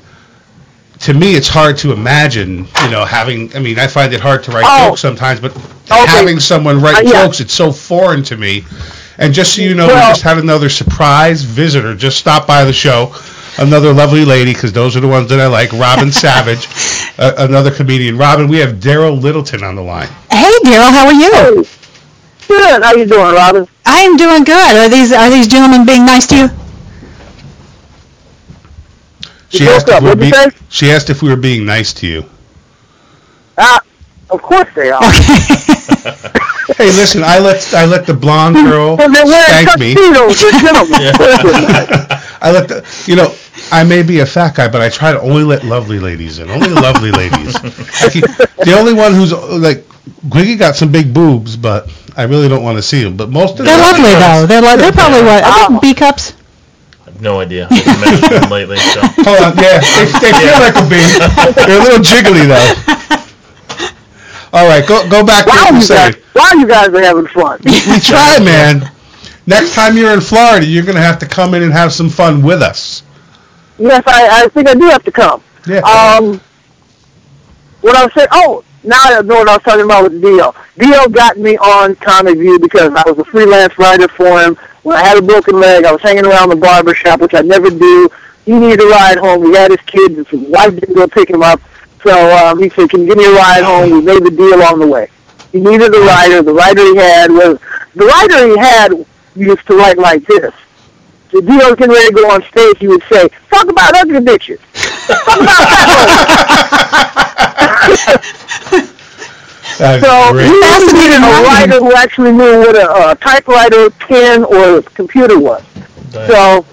[1.00, 3.54] to me, it's hard to imagine, you know, having.
[3.56, 4.90] I mean, I find it hard to write Oh.
[4.90, 6.06] jokes sometimes, but Okay.
[6.06, 7.24] having someone write Uh, yeah.
[7.24, 8.64] jokes, it's so foreign to me.
[9.20, 12.72] And just so you know, we just had another surprise visitor just stop by the
[12.72, 13.14] show.
[13.58, 15.72] Another lovely lady, because those are the ones that I like.
[15.72, 16.66] Robin Savage,
[17.18, 18.16] uh, another comedian.
[18.16, 20.08] Robin, we have Darryl Littleton on the line.
[20.30, 21.30] Hey, Darryl, how are you?
[21.64, 21.68] Hey.
[22.48, 22.82] Good.
[22.82, 23.68] How you doing, Robin?
[23.84, 24.76] I am doing good.
[24.76, 26.48] Are these are these gentlemen being nice to you?
[29.50, 31.66] She broke asked, if we were What'd you be- she asked if we were being
[31.66, 32.24] nice to you.
[33.58, 33.82] Ah,
[34.30, 35.00] of course they are.
[36.76, 39.94] Hey, listen, I let I let the blonde girl And spank me.
[39.94, 40.40] tuxedos.
[40.40, 41.12] They're gentlemen.
[42.42, 43.34] I let the you know
[43.72, 46.50] I may be a fat guy, but I try to only let lovely ladies in.
[46.50, 47.54] Only lovely ladies.
[48.00, 48.20] Like, he-
[48.64, 49.84] the only one who's like
[50.28, 53.16] Gwiggy got some big boobs, but I really don't want to see them.
[53.16, 54.46] But most of They're the lovely though.
[54.46, 55.44] They're lo- they're probably what?
[55.44, 55.80] Are they oh.
[55.80, 56.34] B cups?
[57.02, 57.68] I have no idea.
[57.70, 59.00] I haven't them lately, so.
[59.24, 61.04] Hold on, yeah, they, they feel like a bee.
[61.66, 62.99] They're a little jiggly though.
[64.52, 67.26] All right, go go back to Wow, what you guys, wow, you guys are having
[67.26, 67.60] fun.
[67.64, 68.90] We try, man.
[69.46, 72.42] Next time you're in Florida, you're gonna have to come in and have some fun
[72.42, 73.02] with us.
[73.78, 75.42] Yes, I, I think I do have to come.
[75.66, 75.78] Yeah.
[75.78, 76.40] Um,
[77.80, 80.54] what I was saying, oh, now I know what I was talking about with Dio.
[80.78, 81.08] D.L.
[81.08, 84.56] got me on Comic View because I was a freelance writer for him.
[84.82, 87.42] When I had a broken leg, I was hanging around the barber shop, which I
[87.42, 88.08] never do.
[88.44, 89.42] He needed a ride home.
[89.42, 90.28] We had his kids.
[90.28, 91.60] His wife didn't go pick him up.
[92.02, 93.90] So um, he said, can you give me a ride home?
[93.90, 95.08] We made the deal on the way.
[95.52, 96.42] He needed a writer.
[96.42, 97.58] The writer he had was,
[97.94, 100.52] the writer he had used to write like this.
[101.32, 104.18] The deal was getting ready to go on stage, he would say, talk about ugly
[104.20, 104.58] bitches.
[105.06, 107.10] Talk about fat
[109.78, 110.46] That's So great.
[110.46, 115.38] he also needed a writer who actually knew what a, a typewriter, pen, or computer
[115.38, 115.62] was.
[116.12, 116.64] So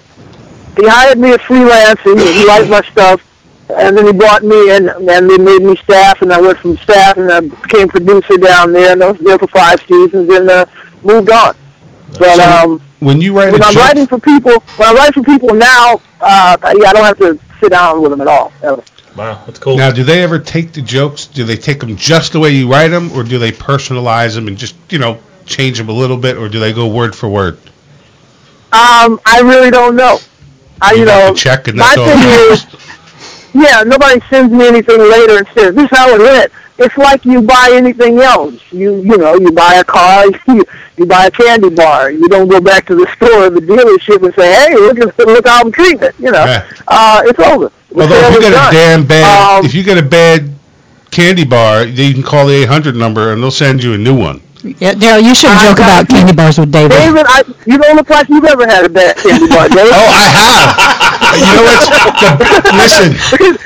[0.75, 3.21] he hired me as freelance, and he liked my stuff.
[3.69, 6.77] And then he brought me in, and they made me staff, and I went from
[6.77, 10.49] staff, and I became producer down there, and I was there for five seasons, and
[10.49, 10.65] uh,
[11.03, 11.55] moved on.
[12.17, 15.13] But So, um, when you write when I'm joke, writing for people, when I write
[15.13, 18.53] for people now, uh, yeah, I don't have to sit down with them at all.
[18.63, 18.81] ever.
[19.17, 19.77] Wow, that's cool.
[19.77, 21.25] now do they ever take the jokes?
[21.25, 24.47] Do they take them just the way you write them, or do they personalize them
[24.47, 27.27] and just you know change them a little bit, or do they go word for
[27.27, 27.57] word?
[28.71, 30.19] Um, I really don't know.
[30.81, 32.05] I, you, You know, to check, and my that's all.
[32.05, 32.76] thing is,
[33.57, 36.51] yeah, nobody sends me anything later and says this is how it went.
[36.77, 38.61] it's like you buy anything else.
[38.71, 40.63] You you know, you buy a car, you,
[40.97, 42.11] you buy a candy bar.
[42.11, 45.17] You don't go back to the store or the dealership and say, "Hey, look at
[45.19, 46.67] look how I'm treating it." You know, Yeah.
[46.87, 47.71] uh, it's over.
[47.91, 50.03] The Although if sale you is get a damn bad, Um, if you get a
[50.03, 50.51] bad
[51.09, 54.41] candy bar, you can call the 800 number and they'll send you a new one.
[54.63, 56.91] Yeah, Darryl, you should I joke about candy bars with David.
[56.91, 59.93] David, I, you don't look like you've ever had a bad candy bar, David.
[59.93, 61.06] Oh, I have.
[61.35, 63.11] You know what's the, listen?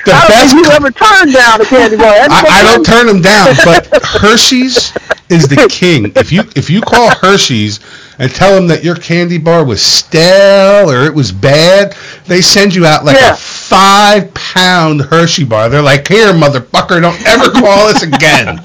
[0.05, 0.53] The I best.
[0.53, 2.07] you ever turned down a candy bar.
[2.07, 4.91] I, I don't turn them down, but Hershey's
[5.29, 6.11] is the king.
[6.15, 7.79] If you if you call Hershey's
[8.19, 11.95] and tell them that your candy bar was stale or it was bad,
[12.25, 13.33] they send you out like Yeah.
[13.33, 15.69] a five pound Hershey bar.
[15.69, 18.59] They're like, "Here, motherfucker, don't ever call us again."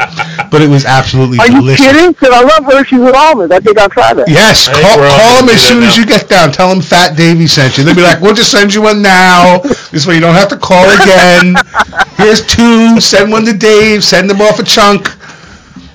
[0.50, 2.12] But it was absolutely Are you kidding?
[2.12, 3.52] Because I love Hershey's with almonds.
[3.52, 4.28] I think I'll try that.
[4.28, 6.52] Yes, I call, call them as that soon as you get down.
[6.52, 7.84] Tell them Fat Davy sent you.
[7.84, 9.58] They'll be like, "We'll just send you one now.
[9.90, 11.54] This way you don't have to call again.
[12.16, 13.00] Here's two.
[13.00, 14.04] Send one to Dave.
[14.04, 15.08] Send them off a chunk."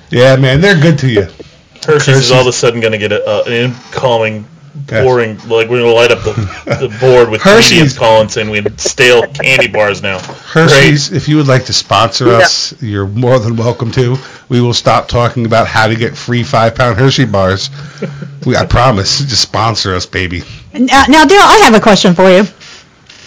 [0.10, 1.28] Yeah, man, they're good to you.
[1.84, 4.46] Hershey's, is all of a sudden going to get a, uh, an incoming
[4.90, 5.06] Yes.
[5.48, 6.32] like we're going to light up the,
[6.66, 10.20] the board with Hershey's- comedians calling saying we have stale candy bars now.
[10.20, 14.16] Hershey's, if you would like to sponsor us, you're more than welcome to.
[14.50, 17.70] We will stop talking about how to get free five pound Hershey bars.
[18.46, 19.20] We, I promise.
[19.28, 20.42] Just sponsor us, baby.
[20.74, 22.44] Now, uh, now, Darryl, I have a question for you.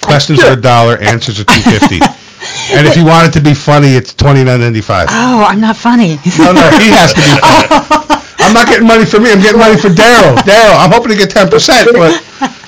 [0.03, 1.97] Questions are a dollar, answers are two fifty.
[2.75, 5.09] and if you want it to be funny, it's twenty nine ninety five.
[5.11, 6.17] Oh, I'm not funny.
[6.39, 7.27] No, no, he has to be.
[7.41, 7.69] funny.
[7.91, 8.14] Oh.
[8.45, 9.33] I'm not getting money for me.
[9.33, 10.37] I'm getting money for Darryl.
[10.49, 12.13] Darryl, I'm hoping to get ten percent, but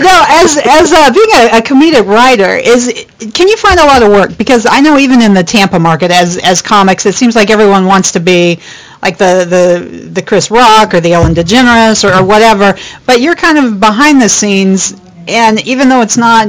[0.00, 4.02] no, as as uh, being a, a comedic writer, is can you find a lot
[4.02, 4.36] of work?
[4.36, 7.86] Because I know even in the Tampa market, as as comics, it seems like everyone
[7.86, 8.58] wants to be
[9.02, 12.78] like the the the Chris Rock or the Ellen DeGeneres or, or whatever.
[13.06, 16.48] But you're kind of behind the scenes, and even though it's not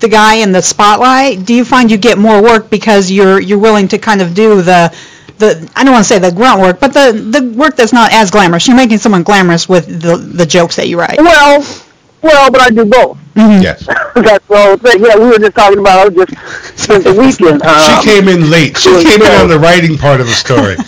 [0.00, 3.58] the guy in the spotlight, do you find you get more work because you're you're
[3.58, 4.94] willing to kind of do the
[5.38, 8.12] the I don't want to say the grunt work, but the the work that's not
[8.12, 8.66] as glamorous.
[8.66, 11.18] You're making someone glamorous with the the jokes that you write.
[11.18, 11.64] Well,
[12.22, 13.16] well, but I do both.
[13.36, 13.86] yes.
[14.14, 15.04] That's the whole thing.
[15.04, 16.06] Yeah, we were just talking about.
[16.06, 16.34] I just
[16.82, 17.62] spent the weekend.
[17.62, 18.76] She Um, came in late.
[18.76, 20.76] She came in on the writing part of the story.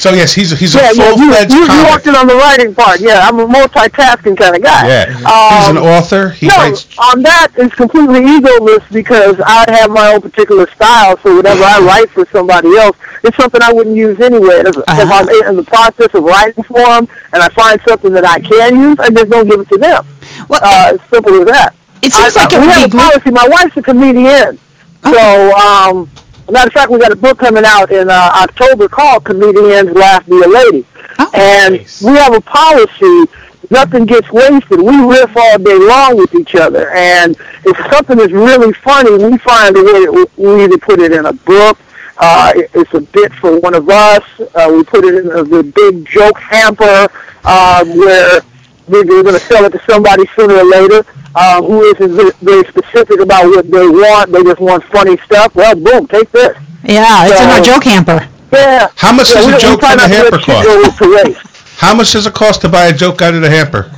[0.00, 1.90] So yes, he's he's a yeah, yeah, full you, fledged you, you comic.
[1.90, 3.00] walked in on the writing part.
[3.00, 4.88] Yeah, I'm a multitasking kind of guy.
[4.88, 6.30] Yeah, he's an Um, author.
[6.30, 6.88] He no, writes.
[6.98, 11.18] on that it's completely egoless because I have my own particular style.
[11.22, 14.60] So whatever I write for somebody else, it's something I wouldn't use anyway.
[14.64, 15.12] If, if Uh-huh.
[15.12, 18.80] I'm in the process of writing for them and I find something that I can
[18.80, 20.06] use, I just don't give it to them.
[20.48, 21.74] Well, Uh, as simple as that.
[22.00, 23.30] it seems I, like it we have a policy.
[23.32, 24.58] My wife's a comedian,
[25.04, 26.08] so um,
[26.50, 30.24] matter of fact, we got a book coming out in uh, October called "Comediennes Laugh
[30.26, 30.86] Be a Lady,"
[31.18, 31.30] Oh.
[31.34, 32.02] and Nice.
[32.02, 33.24] we have a policy.
[33.70, 34.80] Nothing gets wasted.
[34.80, 39.38] We riff all day long with each other, and if something is really funny, we
[39.38, 40.06] find a way.
[40.06, 41.78] To, we either put it in a book.
[42.18, 44.22] Uh, it's a bit for one of us.
[44.54, 47.08] Uh, we put it in the, the big joke hamper
[47.44, 48.40] uh, where
[48.88, 51.02] we're going to sell it to somebody sooner or later
[51.34, 54.32] uh, who isn't very specific about what they want.
[54.32, 55.54] They just want funny stuff.
[55.54, 56.56] Well, boom, take this.
[56.84, 58.28] Yeah, it's in our joke hamper.
[58.52, 58.88] Yeah.
[58.96, 61.00] How much yeah, does we a joke try from the not to let hamper cost?
[61.00, 61.46] go to waste.
[61.76, 63.90] How much does it cost to buy a joke out of the hamper?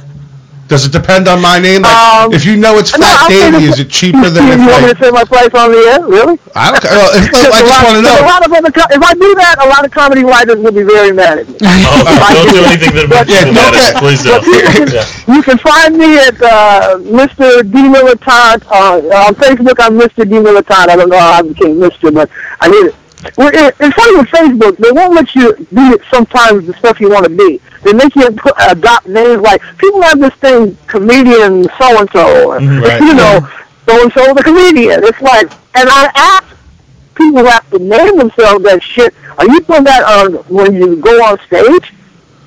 [0.68, 1.82] Does it depend on my name?
[1.82, 4.60] Like, Um, if you know it's Fat I'll Davy, is it cheaper than you if
[4.60, 4.92] want me I?
[4.94, 6.00] to say my price on the air?
[6.06, 6.38] Really?
[6.56, 6.96] I don't care.
[6.96, 9.12] Well, if, I just lot- want to because A lot of other co- if I
[9.14, 11.56] do that, a lot of comedy writers will be very mad at me.
[11.60, 14.00] Oh, don't do anything that makes Yeah, people mad at you.
[14.00, 14.42] Please don't.
[14.44, 15.34] can, Yeah.
[15.36, 17.60] you can find me at uh, Mr.
[17.70, 19.76] D Militant uh, on Facebook.
[19.78, 20.24] I'm Mr.
[20.24, 20.88] D Militant.
[20.88, 22.12] I don't know how I became Mr.
[22.14, 22.94] But I did it.
[23.36, 24.76] Well, it, it's funny with Facebook.
[24.78, 27.60] They won't let you be it sometimes the stuff you want to be.
[27.82, 32.52] They make you put, adopt names like people have this thing, comedian so and so,
[32.54, 33.00] Right.
[33.00, 33.48] you know,
[33.86, 35.02] so and so the comedian.
[35.04, 36.56] It's like, and I ask
[37.14, 39.14] people who have to name themselves that shit.
[39.38, 41.92] Are you putting that on when you go on stage?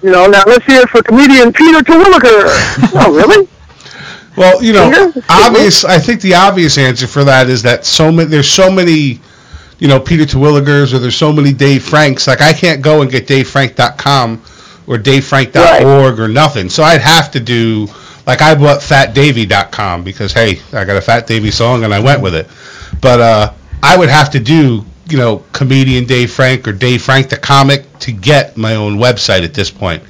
[0.01, 2.43] You know, now let's hear it for comedian Peter Terwilliger.
[2.95, 3.47] oh, really?
[4.37, 5.85] Well, you know, obvious.
[5.85, 8.29] I think the obvious answer for that is that so many.
[8.29, 9.19] There's so many,
[9.79, 12.27] you know, Peter Terwilligers, or there's so many Dave Franks.
[12.27, 14.41] Like I can't go and get DaveFrank.com
[14.87, 16.69] or DaveFrank.org or nothing.
[16.69, 17.87] So I'd have to do
[18.25, 22.21] like I bought FatDavy.com because hey, I got a Fat Davy song and I went
[22.21, 22.47] with it.
[23.01, 23.53] But uh,
[23.83, 27.99] I would have to do you know comedian Dave Frank or Dave Frank the comic
[27.99, 30.03] to get my own website at this point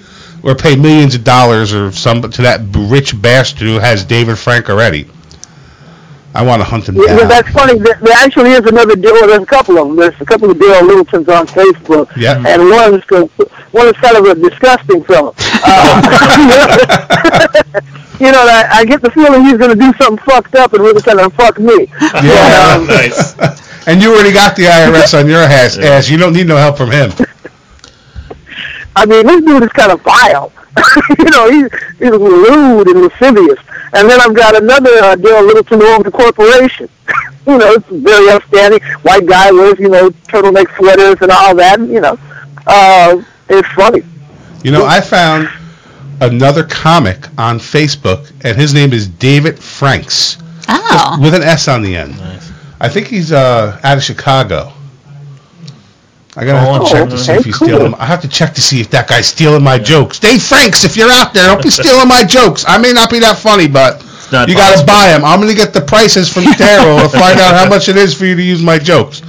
[0.43, 4.70] or pay millions of dollars or some to that rich bastard who has David Frank
[4.70, 5.07] already.
[6.36, 7.30] I want to hunt him Yeah, down.
[7.30, 7.80] that's funny.
[7.80, 9.14] There, there actually is another deal.
[9.26, 9.96] There's a couple of them.
[9.96, 12.14] There's a couple of Dale Littletons on Facebook.
[12.18, 12.44] Yeah.
[12.46, 13.28] And one's go-
[13.72, 15.34] one is kind of a disgusting fellow.
[15.68, 16.02] Uh,
[18.20, 20.84] you know, I, I get the feeling he's going to do something fucked up and
[20.84, 21.88] really kind of fuck me.
[22.22, 22.76] Yeah.
[22.78, 23.36] Um, nice.
[23.88, 25.78] and you already got the IRS on your ass.
[25.80, 26.10] ass.
[26.10, 27.12] You don't need no help from him.
[28.96, 30.52] I mean, this dude is kind of vile.
[31.20, 31.70] you know, he's
[32.00, 33.60] he's lewd and lascivious.
[33.96, 36.89] And then I've got another uh, Dale Littleton over the corporation.
[37.48, 38.82] you know, it's very outstanding.
[39.04, 41.80] White guy wears, you know, turtleneck sweaters and all that.
[41.80, 42.20] You know,
[42.68, 44.02] uh, it's funny.
[44.64, 45.48] You know, I found
[46.22, 50.38] another comic on Facebook, and his name is David Franks
[50.68, 51.18] Oh.
[51.22, 52.18] with an S on the end.
[52.18, 52.52] Nice.
[52.80, 54.74] I think he's uh, out of Chicago.
[56.38, 57.68] I gotta have to Oh, check to see if okay, he's cool.
[57.68, 57.94] stealing.
[57.96, 60.20] I have to check to see if that guy's stealing my jokes.
[60.20, 62.66] Dave Franks, if you're out there, don't be stealing my jokes.
[62.68, 64.86] I may not be that funny, but you gotta possible.
[64.88, 65.24] buy them.
[65.24, 68.26] I'm gonna get the prices from Darryl to find out how much it is for
[68.26, 69.20] you to use my jokes.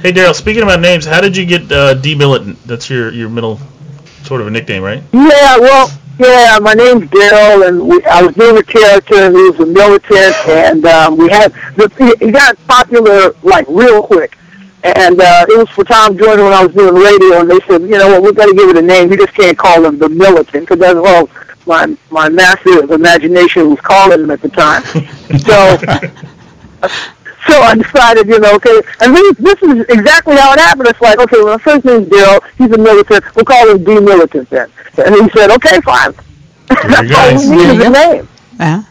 [0.00, 0.34] Hey, Darryl.
[0.34, 2.58] Speaking about names, how did you get uh, D Militant?
[2.66, 3.60] That's your your middle
[4.24, 5.02] sort of a nickname, right?
[5.12, 9.50] Yeah, well, yeah, my name's Darryl, and we, I was doing a character, and he
[9.50, 14.38] was a militant, and um, we had the, he he got popular like real quick.
[14.84, 17.82] And uh, it was for Tom Joyner when I was doing radio, and they said,
[17.82, 19.08] you know what, we've got to give it a name.
[19.08, 21.30] We just can't call him the militant because that's all
[21.66, 24.82] my my massive imagination was calling him at the time.
[25.38, 26.90] so.
[27.48, 30.86] So I decided, you know, okay, and this, this is exactly how it happened.
[30.86, 32.40] It's like, okay, well, the first name's Darryl.
[32.56, 33.24] He's a militant.
[33.34, 34.70] We'll call him D Militant then.
[35.04, 36.14] And he said, okay, fine.
[36.68, 37.48] That's all nice.
[37.48, 38.28] we needed a name.
[38.60, 38.84] Yeah.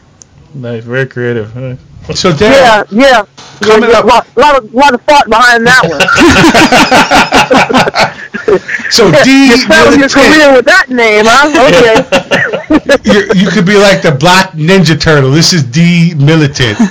[0.54, 1.56] Nice, very creative.
[1.56, 1.78] Nice.
[2.14, 3.26] So Darryl, Yeah, yeah.
[3.62, 6.00] Coming There's up- a lot, lot of lot of thought behind that one.
[8.90, 10.12] so D you settled your Militant.
[10.12, 11.48] career with that name, huh?
[12.72, 13.00] Okay.
[13.04, 15.30] you you could be like the Black Ninja Turtle.
[15.30, 16.78] This is D Militant.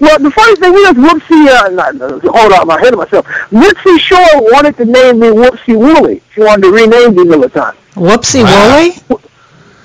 [0.00, 3.26] well, the funny thing is, Whoopsie, uh, not, uh, hold on, I'm ahead of myself.
[3.50, 6.22] Whoopsie Shore wanted to name me Whoopsie Wooly.
[6.34, 7.76] She wanted to rename me Militant.
[7.94, 8.76] Whoopsie Wow.
[9.08, 9.22] Woolly?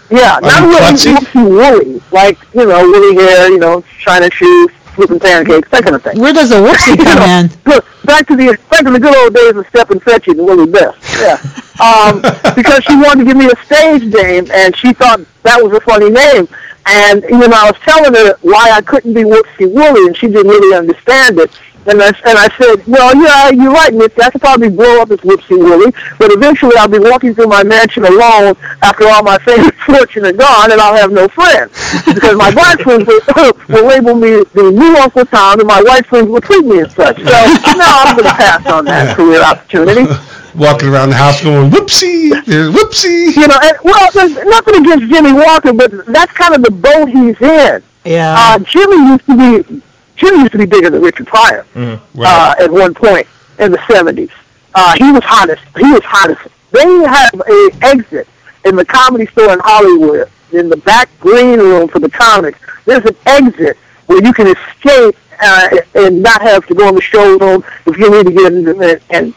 [0.09, 1.13] Yeah, not really klutzy?
[1.15, 5.95] Whoopsie Woolly, like, you know, woolly hair, you know, shiny shoes, flipping pancakes, that kind
[5.95, 6.19] of thing.
[6.19, 7.49] Where does the whoopsie come know, in?
[7.65, 10.37] Look, back to the back to the good old days of Step and Fetch and
[10.37, 10.97] Willie Best.
[11.19, 11.37] Yeah.
[11.81, 12.21] Um,
[12.55, 15.81] because she wanted to give me a stage name, and she thought that was a
[15.81, 16.47] funny name.
[16.85, 20.27] And you know, I was telling her why I couldn't be Whoopsie Woolly, and she
[20.27, 21.49] didn't really understand it.
[21.85, 24.21] And I and I said, well, yeah, you're right, Mitzi.
[24.21, 27.63] I could probably blow up as Whoopsie Woolly, but eventually I'll be walking through my
[27.63, 31.71] mansion alone after all my fame and fortune are gone, and I'll have no friends
[32.05, 36.05] because my black friends will, will label me the new Uncle Tom, and my white
[36.05, 37.17] friends will treat me as such.
[37.17, 40.05] So now I'm going to pass on that career opportunity.
[40.55, 43.35] Walking around the house going, whoopsie, there's whoopsie.
[43.35, 47.09] You know, and, well, there's nothing against Jimmie Walker, but that's kind of the boat
[47.09, 47.81] he's in.
[48.05, 48.35] Yeah.
[48.37, 49.81] Uh, Jimmie used to be
[50.15, 51.99] Jimmie used to be bigger than Richard Pryor Right.
[52.15, 53.27] uh, at one point
[53.59, 54.29] in the seventies.
[54.75, 55.63] Uh, he was hottest.
[55.77, 56.41] He was hottest.
[56.71, 58.27] They have a exit
[58.65, 62.59] in the comedy store in Hollywood in the back green room for the comics.
[62.85, 67.01] There's an exit where you can escape uh, and not have to go in the
[67.01, 69.33] showroom if you need to get in and, and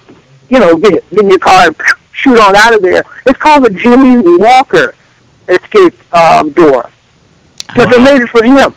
[0.48, 1.76] you know get, get in your car and
[2.12, 3.02] shoot on out of there.
[3.26, 4.94] It's called the Jimmie Walker
[5.48, 6.90] escape um, door.
[7.68, 8.74] Because they made it for him.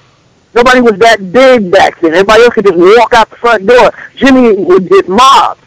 [0.54, 2.14] Nobody was that big back then.
[2.14, 3.91] Everybody else could just walk out the front door.
[4.16, 5.62] Jimmie would get mobbed.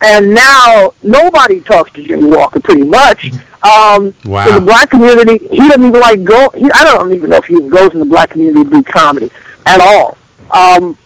[0.00, 3.32] And now nobody talks to Jimmie Walker pretty much.
[3.62, 4.46] Um, Wow.
[4.48, 6.50] In the black community, he doesn't even like go.
[6.50, 9.30] He, I don't even know if he goes in the black community to do comedy
[9.66, 10.16] at all.
[10.52, 10.96] Um,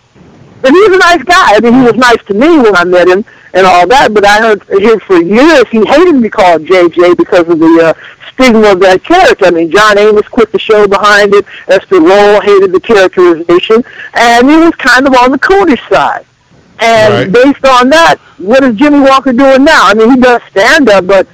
[0.60, 1.54] but he was a nice guy.
[1.56, 3.24] I mean, he was nice to me when I met him
[3.54, 4.12] and all that.
[4.12, 5.64] But I heard him for years.
[5.70, 9.46] He hated to be called JJ because of the uh, stigma of that character.
[9.46, 11.44] I mean, John Amos quit the show behind it.
[11.68, 16.24] Esther Rolle hated the characterization, and he was kind of on the coonish side.
[16.80, 17.32] And Right.
[17.32, 19.82] based on that, what is Jimmie Walker doing now?
[19.84, 21.26] I mean, he does stand up, but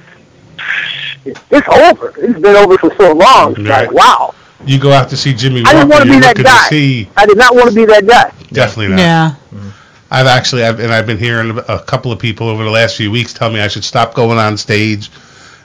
[1.25, 2.13] it's over.
[2.17, 3.51] It's been over for so long.
[3.51, 3.87] It's Right.
[3.87, 4.33] like, wow.
[4.65, 6.67] You go out to see Jimmie I didn't want to be that guy.
[6.69, 8.31] see, I did not want to be that guy.
[8.51, 8.99] definitely not.
[8.99, 9.31] yeah.
[9.55, 9.71] Mm.
[10.11, 13.09] I've actually, I've, and I've been hearing a couple of people over the last few
[13.11, 15.09] weeks tell me I should stop going on stage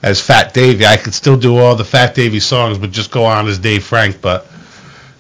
[0.05, 0.85] as Fat Davey.
[0.85, 3.83] I could still do all the Fat Davey songs, but just go on as Dave
[3.85, 4.21] Frank.
[4.21, 4.47] But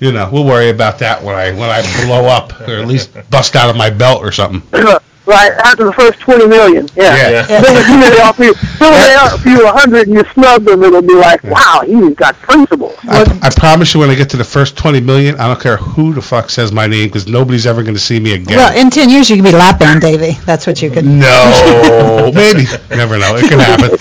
[0.04, 3.16] you know, we'll worry about that when I when I blow up, or at least
[3.30, 4.62] bust out of my belt or something.
[5.26, 6.86] right after the first 20 million.
[6.94, 7.16] Yeah.
[7.16, 7.30] Yeah.
[7.30, 7.46] Yeah.
[7.62, 10.64] Then if you really offer you, then they offer you a hundred and you snub
[10.64, 12.94] them, it'll be like, wow, he's got principles.
[13.04, 15.78] I, I promise you, when I get to the first 20 million, I don't care
[15.78, 18.58] who the fuck says my name because nobody's ever going to see me again.
[18.58, 20.32] Well, in 10 years, you could be lap band Davy.
[20.44, 21.06] That's what you could.
[21.06, 22.66] no, maybe.
[22.90, 23.36] Never know.
[23.38, 23.96] It can happen.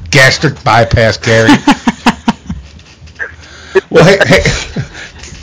[0.10, 1.50] Gastric bypass, Gary.
[3.90, 4.42] Well, hey, hey,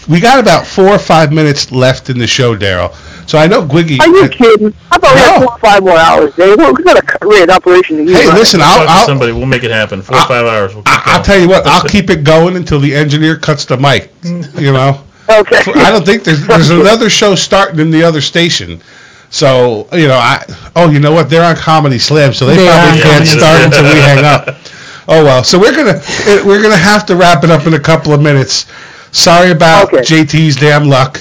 [0.10, 2.94] we got about four or five minutes left in the show, Darryl.
[3.28, 4.00] So I know Gwiggy.
[4.00, 4.74] Are you kidding?
[4.90, 6.58] I thought we had four or five more hours, Dave.
[6.58, 8.14] We're going to red operation to you.
[8.16, 8.38] Hey, right?
[8.38, 9.32] listen, Talk I'll, to I'll, somebody.
[9.34, 10.02] We'll make it happen.
[10.02, 10.74] Four or I'll- five hours.
[10.76, 11.66] We'll I- I'll tell you what.
[11.68, 14.12] I'll keep it going until the engineer cuts the mic.
[14.24, 15.62] You know, Okay.
[15.76, 18.82] I don't think there's there's another show starting in the other station.
[19.30, 20.42] So you know, I
[20.78, 21.30] oh you know what?
[21.30, 23.38] They're on Comedy Slam, so they, They probably can't Yeah.
[23.38, 24.56] start until we hang up.
[25.08, 26.02] Oh well, so we're gonna
[26.46, 28.66] we're gonna have to wrap it up in a couple of minutes.
[29.12, 30.04] Sorry about Okay.
[30.04, 31.20] JT's damn luck.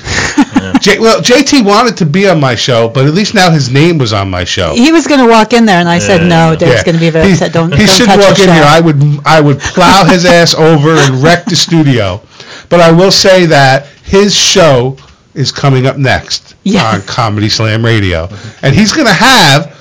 [0.81, 3.97] J, well, JT wanted to be on my show, but at least now his name
[3.97, 4.75] was on my show.
[4.75, 6.29] He was going to walk in there, and I said, Yeah.
[6.51, 6.85] no, Dave's Yeah.
[6.85, 7.53] going to be very he, upset.
[7.53, 8.53] Don't, he don't should touch walk in show.
[8.53, 8.65] here.
[8.67, 12.21] I would I would plow his ass over and wreck the studio.
[12.69, 14.97] But I will say that his show
[15.35, 16.83] is coming up next Yes.
[16.95, 18.29] on Comedy Slam Radio,
[18.63, 19.75] and he's going to have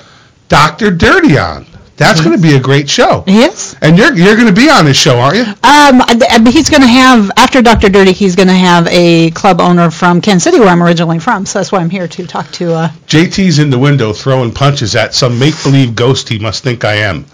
[0.48, 1.66] Doctor Dirty on.
[1.96, 3.24] That's going to be a great show.
[3.26, 3.74] Yes.
[3.80, 5.44] And you're you're going to be on his show, aren't you?
[5.62, 6.02] Um,
[6.46, 7.88] he's going to have after Dr.
[7.88, 11.46] Dirty, he's going to have a club owner from Kansas City, where I'm originally from.
[11.46, 12.74] So that's why I'm here to talk to.
[12.74, 16.84] Uh, JT's in the window throwing punches at some make believe ghost he must think
[16.84, 17.24] I am.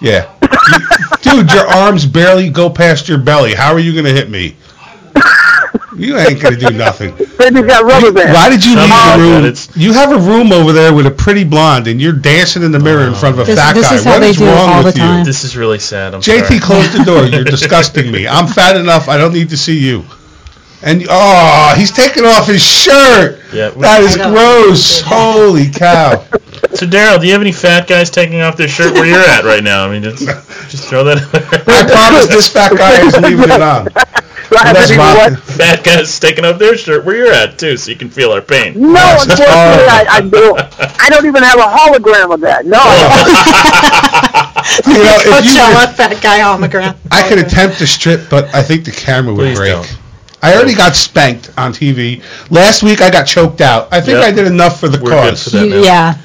[0.00, 0.30] Yeah.
[1.22, 3.54] Dude, your arms barely go past your belly.
[3.54, 4.56] How are you going to hit me?
[5.96, 7.10] You ain't going to do nothing.
[7.38, 8.32] Baby's got rubber bands.
[8.34, 9.44] Why did you Something leave like the room?
[9.44, 12.72] it's- You have a room over there with a pretty blonde, and you're dancing in
[12.72, 13.94] the mirror in front of a This- fat this guy.
[13.96, 15.24] is how What they is do wrong all with the you?
[15.24, 16.14] This is really sad.
[16.14, 16.60] I'm JT, sorry.
[16.60, 17.24] close the door.
[17.26, 18.26] You're disgusting me.
[18.26, 19.08] I'm fat enough.
[19.08, 20.04] I don't need to see you.
[20.82, 23.40] And oh, he's taking off his shirt.
[23.54, 25.00] Yeah, That is gross.
[25.06, 26.22] Holy cow.
[26.74, 29.44] So Darryl, do you have any fat guys taking off their shirt where you're at
[29.44, 29.86] right now?
[29.86, 30.24] I mean, it's,
[30.70, 31.18] just throw that.
[31.66, 33.88] I promise this fat guy is leaving it on.
[34.54, 37.90] Right, That's baby, my- fat guys taking off their shirt where you're at too, so
[37.90, 38.74] you can feel our pain.
[38.80, 41.00] No, Yes, unfortunately, I, I don't.
[41.02, 42.64] I don't even have a hologram of that.
[42.66, 42.78] No.
[42.80, 43.80] Oh.
[44.86, 46.96] You know, if you Coachella, were- fat guy on the ground.
[47.10, 49.72] I could attempt to strip, but I think the camera would Please break.
[49.72, 49.98] don't.
[50.42, 52.22] I already got spanked on TV.
[52.50, 53.88] Last week I got choked out.
[53.92, 54.24] I think Yep.
[54.24, 55.44] I did enough for the We're good cause.
[55.44, 55.76] for that now.
[55.82, 56.18] Yeah.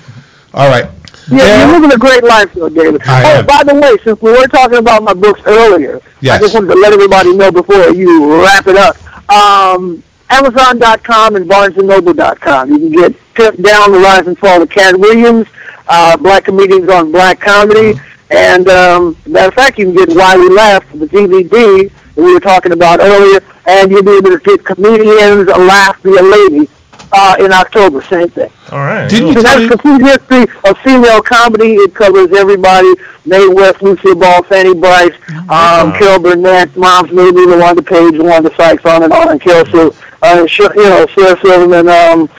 [0.54, 0.90] All right.
[1.32, 1.66] Yeah, Yeah.
[1.66, 3.02] you're living a great life, though, David.
[3.06, 3.46] I oh, am.
[3.46, 6.38] by the way, since we were talking about my books earlier, Yes.
[6.38, 8.98] I just wanted to let everybody know before you wrap it up.
[9.32, 12.70] Um, Amazon.com and BarnesandNoble.com.
[12.72, 15.48] You can get Tip Down the Rise and Fall of Katt Williams,
[15.88, 18.00] uh, Black Comedians on Black Comedy,
[18.30, 22.34] and um, matter of fact, you can get Why We Laugh, the DVD that we
[22.34, 26.70] were talking about earlier, and you'll be able to get Comediennes Laugh Be a Lady
[27.12, 28.52] uh, in October, same thing.
[28.72, 29.10] All right.
[29.10, 29.70] Didn't So you tell that's me?
[29.70, 31.74] complete history of female comedy.
[31.76, 32.92] It covers everybody:
[33.26, 35.14] Mae West, Lucille Ball, Fanny Brice,
[35.50, 39.30] um, Carol Burnett, Moms Mabley, LaWanda Page, LaWanda Sykes, on and on.
[39.30, 42.30] And Kelsey, uh, Sh- you know, Sarah Silverman, um,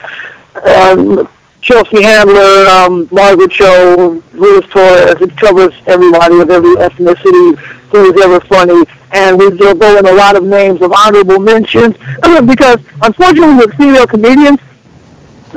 [0.65, 1.29] um,
[1.63, 5.21] Chelsea Handler, um, Margaret Cho, Louis Torres.
[5.21, 7.59] It covers everybody of every ethnicity
[7.91, 8.85] who is ever funny.
[9.13, 11.97] And we will go in a lot of names of honorable mentions
[12.47, 14.61] because, unfortunately, with female comedians,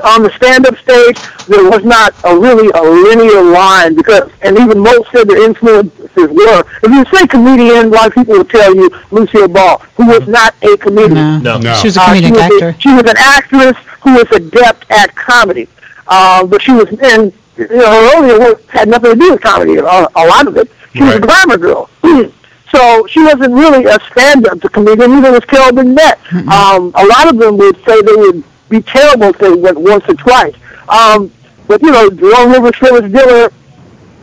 [0.04, 1.18] on the stand-up stage,
[1.48, 6.10] there was not a really a linear line because, and even most said their influences
[6.18, 6.64] were.
[6.82, 10.28] If you say comedian, a lot of people will tell you Lucille Ball, who was
[10.28, 11.14] not a comedian.
[11.14, 11.38] No.
[11.40, 11.58] No.
[11.60, 11.74] No.
[11.76, 12.68] She was a Uh, comedic she, was actor.
[12.70, 15.68] A, she was an actress who was adept at comedy,
[16.08, 19.42] uh, but she was and you know her earlier work had nothing to do with
[19.42, 19.76] comedy.
[19.78, 20.72] A, a lot of it.
[20.94, 21.90] She was a glamour girl.
[22.76, 25.12] So she wasn't really a stand-up comedian.
[25.12, 26.18] Neither was Carol Burnett.
[26.34, 30.04] Um, a lot of them would say they would be terrible if they went once
[30.10, 30.56] or twice.
[30.90, 31.32] Um,
[31.68, 33.52] but you know, Joan Rivers, Phyllis Diller,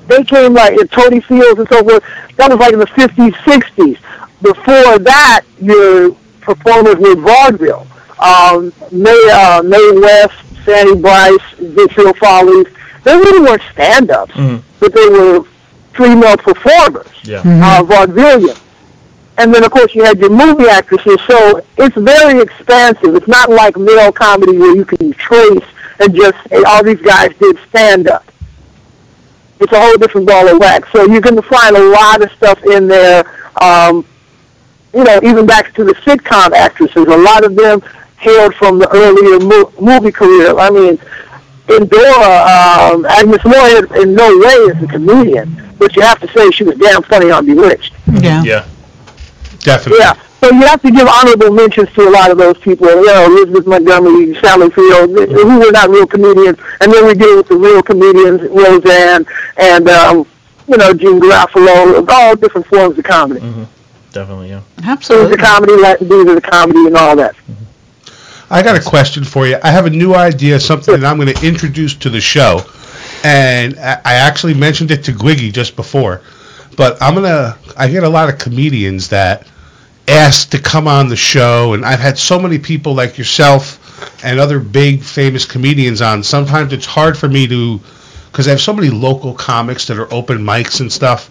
[0.09, 2.03] they came like in Totie Fields and so forth.
[2.39, 3.99] That was like in the 50s, 60s.
[4.43, 6.11] Before that, your
[6.41, 7.87] performers were vaudeville.
[8.19, 12.67] Um, Mae, uh, Mae West, Sandy Bryce, Ziegfeld Follies.
[13.05, 14.61] They really weren't stand-ups, Mhm.
[14.81, 15.45] but they were
[15.95, 17.39] female performers Yeah.
[17.41, 18.59] uh, vaudevillian.
[19.39, 21.19] And then, of course, you had your movie actresses.
[21.27, 23.15] So it's very expansive.
[23.15, 25.65] It's not like male comedy where you can trace
[25.99, 28.25] and just say, all these guys did stand-up.
[29.61, 30.89] It's a whole different ball of wax.
[30.93, 33.25] So you can find a lot of stuff in there.
[33.61, 34.05] Um,
[34.95, 37.81] you know, even back to the sitcom actresses, a lot of them
[38.19, 40.59] hailed from the earlier mo- movie career.
[40.59, 40.99] I mean,
[41.71, 46.51] Endora, um, Agnes Moore in no way is a comedian, but you have to say
[46.51, 47.95] she was damn funny on Bewitched.
[48.21, 48.43] Yeah.
[48.43, 48.67] Yeah.
[49.61, 49.99] Definitely.
[50.01, 50.15] Yeah.
[50.41, 52.89] So you have to give honorable mentions to a lot of those people.
[52.89, 57.37] You know, Elizabeth Montgomery, Sally Field, who were not real comedians, and then we deal
[57.37, 59.27] with the real comedians, Roseanne,
[59.59, 60.27] and um,
[60.67, 63.41] you know, Gene Garofalo, all different forms of comedy.
[64.13, 64.49] Definitely.
[64.49, 64.63] Yeah.
[64.77, 65.37] Blues Absolutely.
[65.37, 67.35] the comedy, Latin blues of the comedy, and all that.
[68.53, 69.59] I got a question for you.
[69.63, 72.63] I have a new idea, something that I'm going to introduce to the show,
[73.23, 76.21] and I actually mentioned it to Gwiggy just before.
[76.77, 77.57] But I'm gonna.
[77.77, 79.47] I get a lot of comedians that
[80.09, 84.41] ask to come on the show, and I've had so many people like yourself and
[84.41, 86.25] other big famous comedians on.
[86.25, 87.81] Sometimes it's hard for me to,
[88.33, 91.31] because I have so many local comics that are open mics and stuff.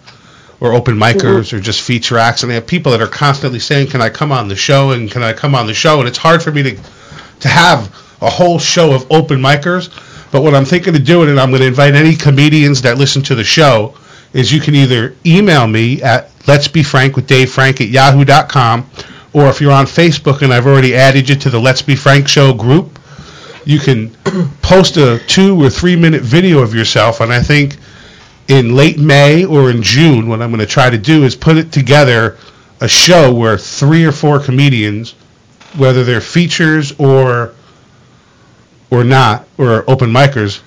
[0.60, 1.56] or open micers mm-hmm.
[1.56, 4.30] or just feature acts, and I have people that are constantly saying, "Can I come
[4.30, 6.62] on the show?" and "Can I come on the show?" and it's hard for me
[6.62, 6.78] to
[7.40, 9.90] to have a whole show of open micers.
[10.30, 13.22] But what I'm thinking of doing, and I'm going to invite any comedians that listen
[13.22, 13.96] to the show,
[14.32, 18.88] is you can either email me at let's be frank with Dave Frank at yahoo.com,
[19.32, 22.28] or if you're on Facebook and I've already added you to the Let's Be Frank
[22.28, 22.98] show group,
[23.64, 24.10] you can
[24.62, 27.20] post a two or three minute video of yourself.
[27.20, 27.76] And I think
[28.48, 31.56] in late May or in June, what I'm going to try to do is put
[31.56, 32.36] it together
[32.80, 35.14] a show where three or four comedians,
[35.76, 37.52] whether they're features or
[38.90, 40.60] or not, or open micers,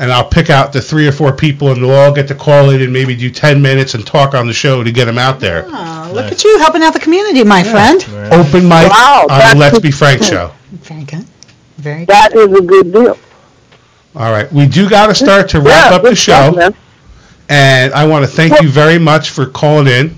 [0.00, 2.70] and I'll pick out the three or four people, and they'll all get to call
[2.70, 5.38] in and maybe do ten minutes and talk on the show to get them out
[5.40, 5.64] there.
[5.68, 8.02] Oh, look at you helping out the community, my friend.
[8.32, 10.52] Open mic Wow, on the Let's Be Frank show.
[10.72, 11.24] Very good.
[11.76, 12.08] Very good.
[12.08, 13.18] That is a good deal.
[14.16, 16.58] All right, we do got to start to wrap yeah, up the good stuff, show,
[16.58, 16.74] man.
[17.48, 20.16] and I want to thank you very much for calling in.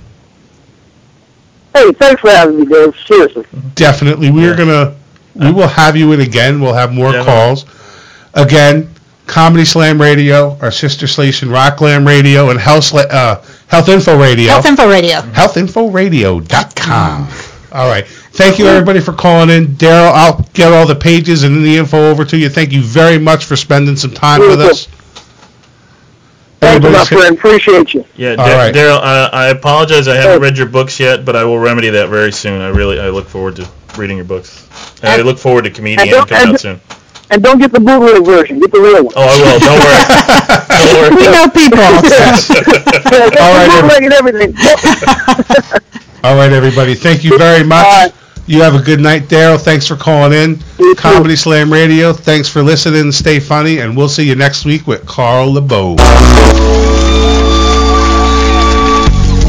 [1.74, 2.94] Hey, thanks for having me, Dave.
[3.06, 3.44] Seriously.
[3.74, 4.94] Definitely, we're gonna
[5.34, 6.60] we will have you in again.
[6.60, 7.32] We'll have more Definitely.
[7.32, 7.64] calls.
[8.34, 8.90] Again,
[9.26, 14.18] Comedy Slam Radio, our sister station, Rock Rockland Radio, and Health Sla- uh, Health Info
[14.18, 14.48] Radio.
[14.50, 15.20] Health Info Radio.
[15.20, 17.28] healthinforadio.com.
[17.72, 18.06] All right.
[18.06, 19.66] Thank you, everybody, for calling in.
[19.68, 22.48] Darryl, I'll get all the pages and the info over to you.
[22.48, 24.88] Thank you very much for spending some time with us.
[26.60, 27.36] Thank you, my friend.
[27.38, 28.04] Appreciate you.
[28.16, 28.74] Yeah, All right.
[28.74, 30.08] Darryl, I, I apologize.
[30.08, 32.60] I haven't read your books yet, but I will remedy that very soon.
[32.60, 34.68] I really, I look forward to reading your books.
[35.02, 36.80] And I look forward to comedian and coming and- out soon.
[37.32, 38.58] And don't get the bootleg version.
[38.58, 39.14] Get the real one.
[39.14, 39.60] Oh, I will.
[39.62, 40.02] Don't worry.
[40.82, 41.14] Don't worry.
[41.14, 41.78] We know people.
[42.10, 42.34] Yeah,
[43.38, 45.84] All right, the bootleg and everything.
[46.24, 46.96] All right, everybody.
[46.96, 48.12] Thank you very much.
[48.52, 48.60] All right.
[48.60, 49.58] You have a good night, Darryl.
[49.60, 50.58] Thanks for calling in.
[50.78, 51.00] You too.
[51.00, 52.12] Comedy Slam Radio.
[52.12, 53.12] Thanks for listening.
[53.12, 55.98] Stay funny, and we'll see you next week with Carl LaBove.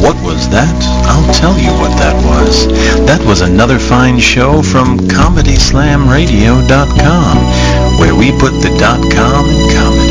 [0.01, 0.73] What was that?
[1.05, 2.67] I'll tell you what that was.
[3.05, 7.37] That was another fine show from ComedySlamRadio.com,
[7.99, 10.10] where we put the dot com in comedy.